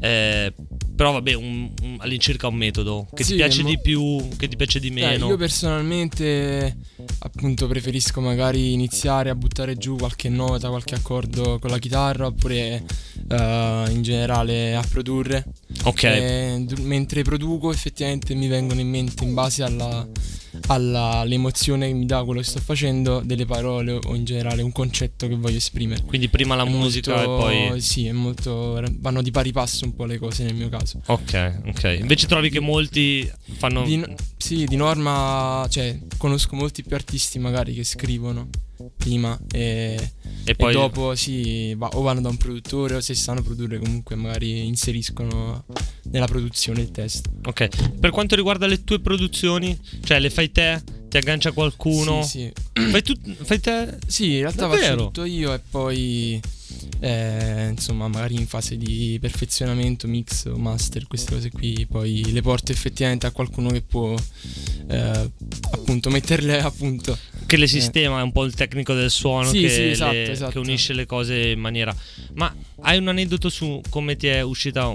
Eh, 0.00 0.52
però 0.94 1.12
vabbè, 1.12 1.32
un- 1.34 1.70
un- 1.82 1.96
all'incirca 1.98 2.46
un 2.48 2.54
metodo 2.56 3.06
che 3.14 3.22
ti 3.24 3.30
Sì, 3.30 3.34
piace 3.36 3.62
mo- 3.62 3.68
di 3.68 3.78
più, 3.80 4.28
che 4.36 4.48
ti 4.48 4.56
piace 4.56 4.78
di 4.80 4.88
Eh, 4.88 4.92
meno. 4.92 5.26
io 5.28 5.36
personalmente 5.36 6.76
appunto 7.20 7.66
preferisco 7.66 8.20
magari 8.20 8.72
iniziare 8.72 9.30
a 9.30 9.34
buttare 9.34 9.76
giù 9.76 9.96
qualche 9.96 10.28
nota, 10.28 10.68
qualche 10.68 10.94
accordo 10.94 11.58
con 11.58 11.70
la 11.70 11.78
chitarra 11.78 12.26
oppure 12.26 12.82
eh, 13.28 13.84
in 13.90 14.02
generale 14.02 14.74
a 14.76 14.84
produrre. 14.88 15.44
ok, 15.84 16.02
E 16.04 16.64
du- 16.66 16.82
mentre 16.82 17.22
produco 17.22 17.72
effettivamente 17.72 18.34
mi 18.34 18.46
vengono 18.48 18.80
in 18.80 18.88
mente 18.88 19.24
in 19.24 19.34
base 19.34 19.62
alla, 19.62 20.06
alla- 20.68 21.18
all'emozione 21.20 21.86
che 21.88 21.94
mi 21.94 22.06
dà 22.06 22.22
quello 22.24 22.40
che 22.40 22.46
sto 22.46 22.60
facendo 22.60 23.20
delle 23.24 23.46
parole 23.46 23.92
o 24.04 24.14
in 24.14 24.24
generale 24.24 24.62
un 24.62 24.72
concetto 24.72 25.26
che 25.28 25.34
voglio 25.36 25.56
esprimere. 25.56 26.02
quindi 26.04 26.28
prima 26.28 26.54
la 26.54 26.64
È 26.64 26.68
musica 26.68 27.14
molto- 27.26 27.48
e 27.50 27.68
poi... 27.70 27.80
Sì, 27.80 28.06
è 28.06 28.12
molto... 28.12 28.80
vanno 28.98 29.22
di 29.22 29.30
pari 29.30 29.50
passo 29.52 29.84
un 29.84 29.94
po' 29.94 30.04
le 30.04 30.18
cose 30.18 30.44
nel 30.44 30.54
mio 30.54 30.68
caso. 30.68 30.91
Ok, 31.06 31.60
ok. 31.66 31.96
Invece 32.00 32.26
trovi 32.26 32.50
che 32.50 32.60
molti 32.60 33.30
fanno... 33.56 33.84
Di, 33.84 34.04
sì, 34.36 34.64
di 34.64 34.76
norma, 34.76 35.66
cioè, 35.68 35.98
conosco 36.16 36.56
molti 36.56 36.82
più 36.82 36.96
artisti 36.96 37.38
magari 37.38 37.74
che 37.74 37.84
scrivono 37.84 38.48
prima 38.96 39.38
e, 39.52 39.96
e 40.44 40.50
e 40.50 40.54
poi... 40.56 40.72
dopo 40.72 41.14
sì, 41.14 41.72
va- 41.74 41.90
o 41.92 42.00
vanno 42.02 42.20
da 42.20 42.28
un 42.28 42.36
produttore 42.36 42.96
o 42.96 43.00
se 43.00 43.14
sanno 43.14 43.40
produrre 43.42 43.78
comunque 43.78 44.16
magari 44.16 44.66
inseriscono 44.66 45.64
nella 46.10 46.26
produzione 46.26 46.80
il 46.80 46.90
testo. 46.90 47.30
Ok, 47.44 47.98
per 48.00 48.10
quanto 48.10 48.34
riguarda 48.34 48.66
le 48.66 48.82
tue 48.82 48.98
produzioni, 49.00 49.78
cioè 50.02 50.18
le 50.18 50.30
fai 50.30 50.50
te? 50.50 50.82
Ti 51.08 51.16
aggancia 51.18 51.52
qualcuno? 51.52 52.22
Sì, 52.22 52.50
sì. 52.72 52.90
Fai, 52.90 53.02
tu, 53.02 53.14
fai 53.42 53.60
te? 53.60 53.98
Sì, 54.06 54.32
in 54.32 54.40
realtà 54.40 54.66
Davvero? 54.66 54.82
faccio 54.86 55.04
tutto 55.04 55.24
io 55.24 55.52
e 55.52 55.60
poi 55.70 56.40
eh, 57.04 57.66
insomma 57.70 58.06
magari 58.06 58.36
in 58.36 58.46
fase 58.46 58.76
di 58.76 59.18
perfezionamento, 59.20 60.06
mix 60.06 60.44
o 60.44 60.56
master, 60.56 61.08
queste 61.08 61.32
cose 61.34 61.50
qui, 61.50 61.84
poi 61.90 62.30
le 62.32 62.42
porto 62.42 62.70
effettivamente 62.70 63.26
a 63.26 63.32
qualcuno 63.32 63.70
che 63.70 63.82
può 63.82 64.14
eh, 64.88 65.30
appunto 65.72 66.10
metterle 66.10 66.60
a 66.62 66.70
punto. 66.70 67.18
Che 67.44 67.56
le 67.56 67.66
sistema, 67.66 68.20
è 68.20 68.22
un 68.22 68.30
po' 68.30 68.44
il 68.44 68.54
tecnico 68.54 68.94
del 68.94 69.10
suono 69.10 69.48
Sì, 69.50 69.62
che, 69.62 69.68
sì, 69.68 69.82
esatto, 69.88 70.12
le- 70.12 70.30
esatto. 70.30 70.50
che 70.52 70.58
unisce 70.60 70.92
le 70.92 71.04
cose 71.04 71.48
in 71.50 71.58
maniera... 71.58 71.94
Ma 72.34 72.54
hai 72.82 72.98
un 72.98 73.08
aneddoto 73.08 73.48
su 73.48 73.80
come 73.90 74.14
ti 74.16 74.28
è 74.28 74.40
uscita 74.42 74.86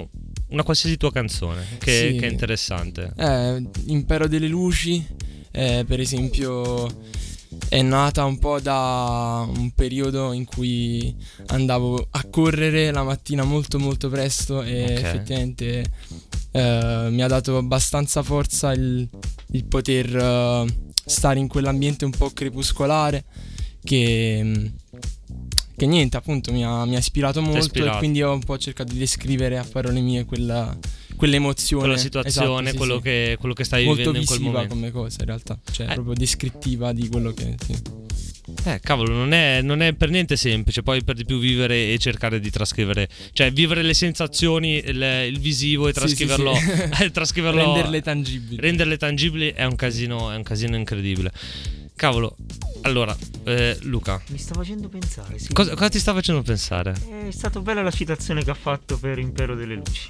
una 0.48 0.62
qualsiasi 0.62 0.96
tua 0.96 1.12
canzone? 1.12 1.62
Che, 1.78 2.10
Sì. 2.12 2.18
che 2.18 2.26
è 2.26 2.30
interessante. 2.30 3.12
Eh, 3.16 3.62
Impero 3.88 4.26
delle 4.26 4.48
luci, 4.48 5.06
eh, 5.52 5.84
per 5.86 6.00
esempio, 6.00 6.86
è 7.68 7.80
nata 7.82 8.24
un 8.24 8.38
po' 8.38 8.60
da 8.60 9.46
un 9.48 9.70
periodo 9.72 10.32
in 10.32 10.44
cui 10.44 11.14
andavo 11.46 12.08
a 12.10 12.24
correre 12.30 12.90
la 12.90 13.02
mattina 13.02 13.44
molto 13.44 13.78
molto 13.78 14.08
presto 14.08 14.62
e 14.62 14.82
Ok. 14.84 14.90
effettivamente 14.90 15.84
eh, 16.52 17.08
mi 17.10 17.22
ha 17.22 17.26
dato 17.26 17.56
abbastanza 17.56 18.22
forza 18.22 18.72
il, 18.72 19.08
il 19.52 19.64
poter 19.64 20.14
eh, 20.16 20.66
stare 21.04 21.38
in 21.38 21.48
quell'ambiente 21.48 22.04
un 22.04 22.10
po' 22.10 22.30
crepuscolare 22.30 23.24
che, 23.82 24.72
che 25.76 25.86
niente 25.86 26.16
appunto 26.16 26.52
mi 26.52 26.64
ha, 26.64 26.84
mi 26.84 26.96
ha 26.96 26.98
ispirato 26.98 27.40
molto 27.40 27.58
ispirato. 27.60 27.94
e 27.96 27.98
quindi 27.98 28.22
ho 28.22 28.32
un 28.32 28.42
po' 28.44 28.58
cercato 28.58 28.92
di 28.92 28.98
descrivere 28.98 29.56
a 29.58 29.64
parole 29.64 30.00
mie 30.00 30.24
quella, 30.26 30.76
quell'emozione 31.18 31.82
Quella 31.84 31.98
situazione, 31.98 32.70
Esatto, 32.70 32.70
sì, 32.70 32.76
quello, 32.76 32.96
sì. 32.96 33.02
Che, 33.02 33.36
quello 33.38 33.54
che 33.54 33.64
stai 33.64 33.84
molto 33.84 33.98
vivendo 33.98 34.18
in 34.20 34.24
quel 34.26 34.38
visiva 34.38 34.54
momento. 34.62 34.74
come 34.74 34.90
cosa 34.90 35.16
in 35.20 35.26
realtà 35.26 35.58
cioè 35.70 35.90
Eh. 35.90 35.92
proprio 35.94 36.14
descrittiva 36.14 36.92
di 36.92 37.08
quello 37.08 37.32
che 37.32 37.54
sì. 37.62 37.76
Eh, 38.64 38.80
cavolo, 38.80 39.12
non 39.12 39.32
è, 39.34 39.60
non 39.60 39.82
è 39.82 39.92
per 39.92 40.08
niente 40.08 40.34
semplice. 40.36 40.82
Poi 40.82 41.04
per 41.04 41.14
di 41.16 41.26
più 41.26 41.38
vivere 41.38 41.92
e 41.92 41.98
cercare 41.98 42.40
di 42.40 42.48
trascrivere, 42.50 43.06
cioè 43.34 43.52
vivere 43.52 43.82
le 43.82 43.92
sensazioni, 43.92 44.78
il, 44.82 45.02
il 45.28 45.38
visivo 45.38 45.86
e 45.86 45.92
Sì, 45.92 45.98
sì, 46.08 46.24
trascriverlo, 46.24 46.54
sì. 46.54 46.70
eh, 47.04 47.10
trascriverlo 47.10 47.62
renderle 47.62 48.00
tangibili 48.00 48.58
renderle 48.60 48.96
tangibili 48.96 49.48
è 49.52 49.64
un 49.64 49.76
casino, 49.76 50.30
è 50.30 50.36
un 50.36 50.42
casino 50.44 50.76
incredibile. 50.76 51.30
Cavolo, 51.94 52.36
allora, 52.82 53.14
eh, 53.44 53.76
Luca, 53.82 54.22
Mi 54.28 54.38
sta 54.38 54.54
facendo 54.54 54.88
pensare, 54.88 55.38
sì. 55.38 55.52
cosa, 55.52 55.74
cosa 55.74 55.88
ti 55.90 55.98
sta 55.98 56.14
facendo 56.14 56.40
pensare? 56.40 56.94
È 57.26 57.30
stata 57.30 57.60
bella 57.60 57.82
la 57.82 57.90
citazione 57.90 58.42
che 58.44 58.50
ha 58.50 58.54
fatto 58.58 58.96
per 58.98 59.18
Impero 59.18 59.54
delle 59.56 59.74
Luci. 59.74 60.08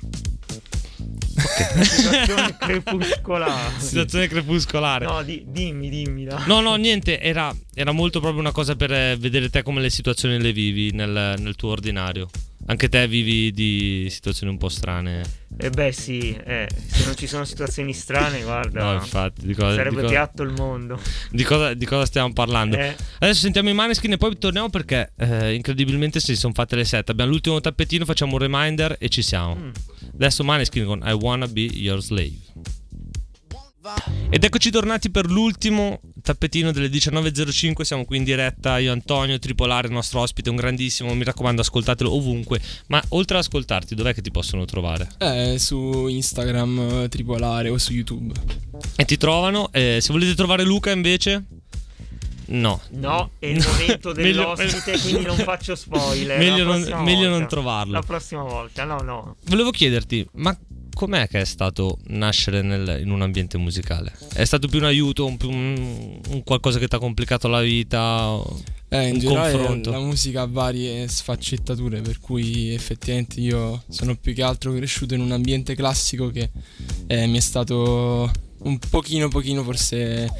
Citazione 1.38 2.56
crepuscolare. 2.58 3.80
Situazione 3.80 4.26
crepuscolare. 4.28 5.06
No, 5.06 5.22
di- 5.22 5.44
dimmi, 5.46 5.88
dimmi. 5.88 6.24
dai. 6.24 6.42
No, 6.46 6.60
no, 6.60 6.74
niente, 6.76 7.20
era, 7.20 7.54
era 7.74 7.92
molto 7.92 8.20
proprio 8.20 8.40
una 8.40 8.52
cosa 8.52 8.74
per 8.76 8.92
eh, 8.92 9.16
vedere 9.18 9.48
te 9.50 9.62
come 9.62 9.80
le 9.80 9.90
situazioni 9.90 10.40
le 10.40 10.52
vivi 10.52 10.90
nel, 10.92 11.34
nel 11.38 11.54
tuo 11.56 11.70
ordinario. 11.70 12.28
Anche 12.70 12.90
te 12.90 13.08
vivi 13.08 13.50
di 13.50 14.08
situazioni 14.10 14.52
un 14.52 14.58
po' 14.58 14.68
strane. 14.68 15.22
Eh 15.58 15.70
beh 15.70 15.90
sì, 15.90 16.36
eh, 16.44 16.68
se 16.86 17.06
non 17.06 17.16
ci 17.16 17.26
sono 17.26 17.46
situazioni 17.46 17.94
strane, 17.94 18.42
guarda, 18.42 18.84
No, 18.84 18.92
infatti, 18.92 19.46
di 19.46 19.54
cosa, 19.54 19.74
sarebbe 19.74 20.02
cosa- 20.02 20.08
piatto 20.08 20.42
il 20.42 20.50
mondo. 20.52 21.00
di 21.30 21.44
cosa- 21.44 21.72
di 21.72 21.86
cosa 21.86 22.04
stiamo 22.04 22.30
parlando? 22.34 22.76
Eh, 22.76 22.94
Adesso 23.20 23.40
sentiamo 23.40 23.70
i 23.70 23.72
Maneskin 23.72 24.12
e 24.12 24.16
poi 24.18 24.36
torniamo 24.36 24.68
perché 24.68 25.12
eh, 25.16 25.54
incredibilmente 25.54 26.20
si 26.20 26.36
sono 26.36 26.52
fatte 26.52 26.76
le 26.76 26.84
sette. 26.84 27.12
Abbiamo 27.12 27.30
l'ultimo 27.30 27.58
tappetino, 27.58 28.04
facciamo 28.04 28.32
un 28.34 28.38
reminder 28.40 28.96
e 28.98 29.08
ci 29.08 29.22
siamo. 29.22 29.54
mm. 29.54 29.70
Adesso 30.18 30.42
Maneskin 30.42 30.84
con 30.84 31.00
I 31.04 31.12
Wanna 31.12 31.46
Be 31.46 31.60
Your 31.60 32.02
Slave. 32.02 32.36
Ed 34.30 34.42
eccoci 34.42 34.70
tornati 34.70 35.10
per 35.10 35.30
l'ultimo 35.30 36.00
tappetino 36.20 36.72
delle 36.72 36.88
19.05. 36.88 37.82
Siamo 37.82 38.04
qui 38.04 38.16
in 38.16 38.24
diretta. 38.24 38.78
Io, 38.78 38.90
Antonio 38.90 39.38
Tripolare, 39.38 39.86
il 39.86 39.92
nostro 39.92 40.20
ospite, 40.20 40.50
un 40.50 40.56
grandissimo. 40.56 41.14
Mi 41.14 41.22
raccomando, 41.22 41.60
ascoltatelo 41.62 42.12
ovunque. 42.12 42.60
Ma 42.88 43.00
oltre 43.10 43.36
ad 43.38 43.44
ascoltarti, 43.44 43.94
dov'è 43.94 44.12
che 44.12 44.20
ti 44.20 44.32
possono 44.32 44.64
trovare? 44.64 45.08
eh, 45.20 45.56
su 45.58 46.08
Instagram 46.08 47.02
eh, 47.04 47.08
tripolare 47.08 47.68
o 47.70 47.78
su 47.78 47.92
YouTube 47.92 48.34
E 48.96 49.04
ti 49.04 49.16
trovano. 49.16 49.70
Eh, 49.72 49.98
se 50.00 50.12
volete 50.12 50.34
trovare 50.34 50.64
Luca, 50.64 50.90
invece, 50.90 51.44
no. 52.48 52.80
No, 52.90 53.30
è 53.38 53.46
il 53.46 53.64
momento 53.66 54.12
Meglio- 54.16 54.54
dell'ospite, 54.54 54.98
quindi 55.00 55.24
non 55.24 55.36
faccio 55.44 55.74
spoiler. 55.74 56.38
Meglio 56.38 56.64
non- 56.64 57.02
meglio 57.04 57.28
non 57.28 57.46
trovarlo. 57.48 57.92
La 57.92 58.02
prossima 58.02 58.42
volta, 58.42 58.84
no, 58.84 58.98
no. 59.00 59.36
Volevo 59.46 59.70
chiederti, 59.70 60.26
ma 60.34 60.56
com'è 60.94 61.28
che 61.28 61.40
è 61.40 61.44
stato 61.44 61.98
nascere 62.08 62.62
nel- 62.62 63.00
in 63.02 63.10
un 63.10 63.22
ambiente 63.22 63.56
musicale? 63.58 64.12
È 64.32 64.44
stato 64.44 64.66
più 64.68 64.78
un 64.78 64.84
aiuto, 64.86 65.26
un, 65.26 65.36
un- 65.42 66.20
un 66.28 66.42
qualcosa 66.44 66.78
che 66.78 66.88
ti 66.88 66.94
ha 66.94 66.98
complicato 66.98 67.48
la 67.48 67.60
vita? 67.60 68.36
Eh, 68.90 69.08
in 69.08 69.14
un 69.16 69.18
generale 69.20 69.52
confronto. 69.52 69.90
la 69.90 69.98
musica 70.00 70.40
ha 70.40 70.46
varie 70.46 71.06
sfaccettature, 71.08 72.00
per 72.00 72.20
cui 72.20 72.72
effettivamente 72.72 73.38
io 73.38 73.82
sono 73.90 74.16
più 74.16 74.32
che 74.32 74.42
altro 74.42 74.72
cresciuto 74.72 75.12
in 75.12 75.20
un 75.20 75.30
ambiente 75.32 75.74
classico 75.74 76.30
che 76.30 76.48
eh, 77.06 77.26
mi 77.26 77.36
è 77.36 77.40
stato 77.40 78.30
un 78.60 78.78
pochino, 78.90 79.28
pochino 79.28 79.62
forse, 79.62 80.30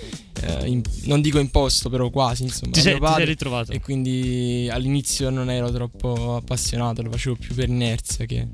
eh, 0.41 0.67
in- 0.67 0.83
non 1.05 1.21
dico 1.21 1.39
imposto, 1.39 1.89
però 1.89 2.11
quasi, 2.11 2.43
insomma. 2.45 2.73
Ti 2.73 2.81
sei, 2.81 2.99
ti 2.99 3.07
sei 3.17 3.25
ritrovato? 3.25 3.73
E 3.73 3.81
quindi 3.81 4.69
all'inizio 4.71 5.31
non 5.31 5.51
ero 5.51 5.71
troppo 5.71 6.37
appassionato, 6.37 7.03
lo 7.03 7.11
facevo 7.11 7.37
più 7.37 7.55
per 7.55 7.69
inerzia 7.69 8.25
che 8.25 8.47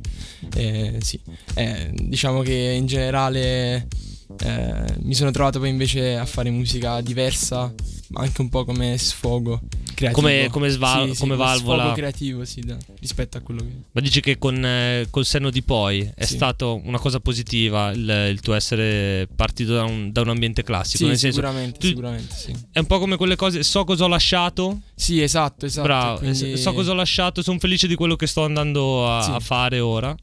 eh, 0.54 0.98
sì. 1.00 1.18
Eh, 1.54 1.90
diciamo 1.94 2.42
che 2.42 2.74
in 2.76 2.86
generale 2.86 3.86
eh, 4.42 4.84
mi 5.00 5.14
sono 5.14 5.30
trovato 5.30 5.58
poi 5.58 5.68
invece 5.68 6.16
a 6.16 6.24
fare 6.26 6.50
musica 6.50 7.00
diversa, 7.00 7.72
anche 8.14 8.40
un 8.40 8.48
po' 8.48 8.64
come 8.64 8.96
sfogo 8.98 9.60
creativo. 9.94 10.20
Come- 10.20 10.48
come 10.50 10.68
sval- 10.68 11.08
Sì, 11.08 11.14
sì, 11.14 11.20
come 11.20 11.36
valvola. 11.36 11.92
creativo, 11.92 12.44
sì, 12.44 12.60
da- 12.60 12.76
rispetto 13.00 13.38
a 13.38 13.40
quello 13.40 13.60
che 13.62 13.68
Ma 13.92 14.00
dici 14.00 14.20
che 14.20 14.36
con 14.38 14.64
eh, 14.64 15.06
col 15.10 15.24
senno 15.24 15.50
di 15.50 15.62
poi 15.62 16.08
è 16.14 16.24
Sì. 16.24 16.34
stato 16.34 16.80
una 16.84 16.98
cosa 16.98 17.20
positiva 17.20 17.90
il, 17.92 18.28
il 18.30 18.40
tuo 18.40 18.54
essere 18.54 19.26
partito 19.34 19.74
da 19.74 19.84
un, 19.84 20.12
da 20.12 20.20
un 20.20 20.28
ambiente 20.30 20.62
classico? 20.62 20.98
Sì, 20.98 21.06
nel 21.06 21.18
senso, 21.18 21.36
sicuramente, 21.40 21.86
sicuramente, 21.86 22.34
sì. 22.34 22.52
è 22.72 22.78
un 22.80 22.86
po' 22.86 22.98
come 22.98 23.16
quelle 23.16 23.36
cose, 23.36 23.62
so 23.62 23.84
cosa 23.84 24.04
ho 24.04 24.08
lasciato, 24.08 24.80
Sì, 24.94 25.22
esatto, 25.22 25.66
esatto. 25.66 25.86
bravo, 25.86 26.18
quindi- 26.18 26.56
so 26.56 26.72
cosa 26.72 26.90
ho 26.90 26.94
lasciato, 26.94 27.42
sono 27.42 27.58
felice 27.58 27.86
di 27.86 27.94
quello 27.94 28.16
che 28.16 28.26
sto 28.26 28.44
andando 28.44 29.08
a, 29.08 29.34
a 29.34 29.40
fare 29.40 29.80
ora. 29.80 30.14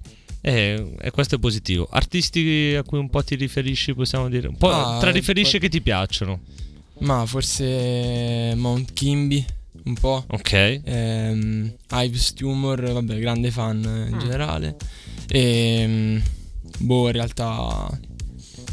E, 0.44 0.96
e 1.00 1.12
questo 1.12 1.36
è 1.36 1.38
positivo. 1.38 1.88
Artisti 1.92 2.74
a 2.76 2.82
cui 2.82 2.98
un 2.98 3.12
po' 3.12 3.24
ti 3.24 3.36
riferisci, 3.36 3.94
possiamo 3.94 4.28
dire? 4.28 4.48
Un 4.48 4.58
po' 4.58 4.72
Ah, 4.72 4.98
tra 5.00 5.12
riferisci 5.12 5.52
poi- 5.52 5.60
che 5.60 5.70
ti 5.70 5.82
piacciono. 5.82 6.40
Ma 7.02 7.24
forse 7.28 8.54
Mount 8.56 8.92
Kimby, 8.94 9.46
un 9.86 9.94
po'. 9.94 10.24
Ok. 10.30 10.82
Ehm, 10.84 11.74
Ives 11.94 12.34
Tumor, 12.34 12.80
vabbè, 12.82 13.20
grande 13.20 13.52
fan 13.52 13.78
in 14.10 14.16
Mm. 14.16 14.20
generale. 14.20 14.76
E 15.28 16.22
boh, 16.80 17.08
in 17.08 17.12
realtà. 17.14 17.90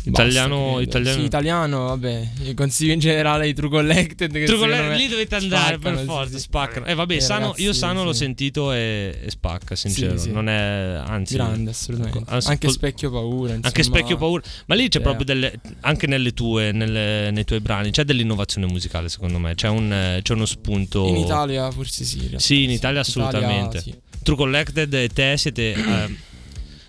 Basta, 0.05 0.11
Italiano- 0.11 0.65
credo. 0.75 0.81
italiano- 0.81 1.19
Sì, 1.19 1.25
italiano, 1.25 1.85
vabbè. 1.87 2.29
Io 2.45 2.55
consiglio 2.55 2.93
in 2.93 2.99
generale 2.99 3.49
i 3.49 3.55
True 3.55 3.69
Collected. 3.69 4.33
Che 4.33 4.45
True 4.45 4.59
Collected, 4.59 4.97
lì 4.97 5.09
dovete 5.09 5.35
andare 5.37 5.75
spaccano, 5.77 5.97
per 5.97 6.05
forza, 6.05 6.37
sì. 6.37 6.43
spaccano. 6.43 6.87
Eh 6.87 6.95
vabbè, 6.95 7.15
Eh, 7.17 7.21
Sano, 7.21 7.41
ragazzi, 7.41 7.63
io 7.63 7.73
Sano 7.73 8.05
l'ho 8.05 8.13
sì. 8.13 8.19
sentito 8.19 8.73
e, 8.73 9.19
e 9.25 9.31
spacca, 9.31 9.75
sincero. 9.75 10.17
Sì. 10.17 10.31
Non 10.31 10.49
è, 10.49 11.03
anzi, 11.05 11.35
Grande, 11.35 11.71
assolutamente. 11.71 12.19
Ecco, 12.19 12.31
ascol- 12.31 12.53
Anche 12.53 12.69
Specchio 12.71 13.11
Paura. 13.11 13.49
Insomma. 13.49 13.67
Anche 13.67 13.83
Specchio 13.83 14.17
Paura. 14.17 14.43
Ma 14.67 14.75
lì 14.75 14.83
c'è 14.85 14.89
Cioè- 14.91 15.03
proprio 15.03 15.25
delle. 15.25 15.61
Anche 15.81 16.07
nelle 16.07 16.33
tue, 16.33 16.73
nelle- 16.73 17.31
nei 17.31 17.45
tuoi 17.45 17.61
brani, 17.61 17.91
c'è 17.91 18.05
dell'innovazione 18.05 18.67
musicale, 18.67 19.09
secondo 19.09 19.39
me. 19.39 19.55
C'è, 19.55 19.69
un, 19.69 19.93
eh, 19.93 20.21
c'è 20.23 20.33
uno 20.35 20.47
spunto. 20.47 21.07
In 21.07 21.17
Italia 21.17 21.71
forse 21.71 22.05
sì. 22.05 22.19
realtà. 22.21 22.39
Sì, 22.39 22.65
in 22.65 22.71
Italia 22.71 23.01
assolutamente. 23.01 23.81
sì. 23.81 23.95
True 24.23 24.37
Collected 24.37 24.93
e 24.93 25.09
te 25.09 25.37
siete. 25.39 25.75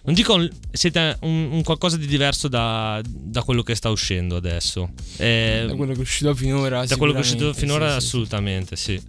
Eh, 0.10 0.14
non 0.14 0.14
dico 0.14 0.48
siete 0.72 1.18
un, 1.22 1.50
un 1.52 1.64
qualcosa 1.64 1.98
di 1.98 2.08
diverso 2.08 2.48
da, 2.48 3.02
da 3.06 3.44
quello 3.44 3.64
che 3.64 3.76
sta 3.76 3.90
uscendo 3.90 4.36
adesso. 4.36 4.90
Eh, 5.18 5.66
Da 5.68 5.76
quello 5.76 5.94
che 5.94 6.00
è 6.00 6.02
uscito 6.02 6.34
finora. 6.36 6.86
da 6.86 6.98
quello 6.98 7.12
che 7.14 7.20
è 7.20 7.22
uscito 7.22 7.54
finora, 7.54 7.86
sì, 7.86 7.94
sì, 7.94 8.00
sì. 8.00 8.06
assolutamente 8.08 8.76
sì. 8.76 9.02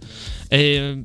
E, 0.47 1.03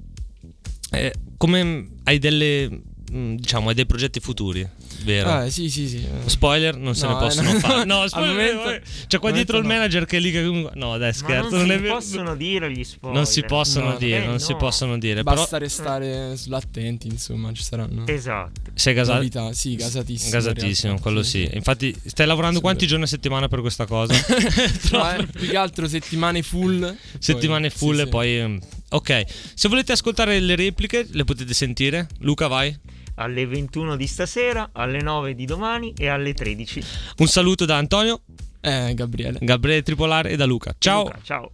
eh, 0.91 1.13
come 1.37 1.89
hai 2.05 2.19
delle. 2.19 2.69
mm, 3.13 3.35
diciamo, 3.37 3.69
hai 3.69 3.75
dei 3.75 3.87
progetti 3.87 4.21
futuri, 4.21 4.67
vero? 5.07 5.31
Ah, 5.31 5.49
sì, 5.49 5.71
sì, 5.71 5.89
sì. 5.89 6.07
Spoiler 6.27 6.77
non 6.77 6.95
se 6.95 7.07
No, 7.07 7.13
ne 7.13 7.17
eh, 7.17 7.21
possono 7.21 7.53
no, 7.53 7.59
fare. 7.59 7.85
no, 7.85 8.07
spoiler. 8.09 8.31
momento- 8.35 8.63
vabbè. 8.65 8.83
C'è 9.07 9.19
qua 9.19 9.31
dietro 9.31 9.57
il 9.57 9.63
momento 9.63 9.63
no. 9.63 9.69
manager 9.69 10.05
che 10.07 10.17
è 10.19 10.21
lì 10.21 10.31
che. 10.31 10.43
No, 10.75 10.99
dai, 10.99 11.09
Ma 11.09 11.13
scherzo. 11.13 11.57
non, 11.57 11.59
Non, 11.59 11.67
si 11.69 11.73
è 11.73 11.81
vero. 11.81 11.95
possono 11.95 12.37
dire 12.37 12.71
gli 12.73 12.85
spoiler. 12.85 13.17
Non 13.17 13.27
si 13.27 13.43
possono 13.45 13.89
No, 13.91 13.97
dire, 13.97 14.23
eh, 14.23 14.27
non 14.27 14.39
si 14.41 14.53
no. 14.53 14.59
possono 14.59 14.99
dire. 14.99 15.23
Basta 15.23 15.47
Però 15.47 15.59
restare 15.65 16.37
sull'attenti, 16.37 17.07
insomma, 17.09 17.53
ci 17.55 17.63
saranno 17.63 18.07
Esatto. 18.07 18.61
sei 18.75 18.93
gasato. 18.95 19.19
novità. 19.19 19.53
Sì, 19.53 19.77
gasatissimo. 19.77 20.31
Gasatissimo, 20.31 20.99
quello 21.01 21.23
sì. 21.23 21.49
Infatti, 21.53 21.95
stai 22.05 22.27
lavorando 22.27 22.61
quanti 22.61 22.87
giorni 22.87 23.05
a 23.05 23.09
settimana 23.09 23.49
per 23.49 23.61
questa 23.61 23.87
cosa? 23.87 24.13
No, 24.93 25.11
eh, 25.17 25.27
più 25.27 25.49
che 25.49 25.57
altro 25.57 25.87
settimane 25.89 26.43
full. 26.43 26.97
Settimane 27.19 27.71
full 27.71 27.95
sì, 27.95 28.01
e 28.01 28.05
sì. 28.05 28.11
poi. 28.11 28.39
ehm, 28.39 28.59
Ok, 28.89 29.25
se 29.55 29.69
volete 29.69 29.93
ascoltare 29.93 30.39
le 30.39 30.55
repliche, 30.55 31.07
le 31.11 31.25
potete 31.25 31.53
sentire. 31.55 32.07
Luca, 32.21 32.47
vai. 32.47 32.75
Alle 33.17 33.47
21 33.47 33.97
di 33.97 34.07
stasera, 34.07 34.71
alle 34.73 35.01
9 35.01 35.35
di 35.35 35.45
domani 35.47 35.93
e 35.97 36.09
alle 36.09 36.35
13. 36.35 36.83
Un 37.19 37.27
saluto 37.27 37.65
da 37.65 37.77
Antonio, 37.77 38.21
Eh, 38.61 38.95
Gabriele. 38.95 39.39
Gabriele 39.43 39.83
Tripolare 39.83 40.31
e 40.31 40.37
da 40.37 40.45
Luca. 40.45 40.75
Ciao. 40.79 41.05
Luca, 41.05 41.19
ciao. 41.23 41.51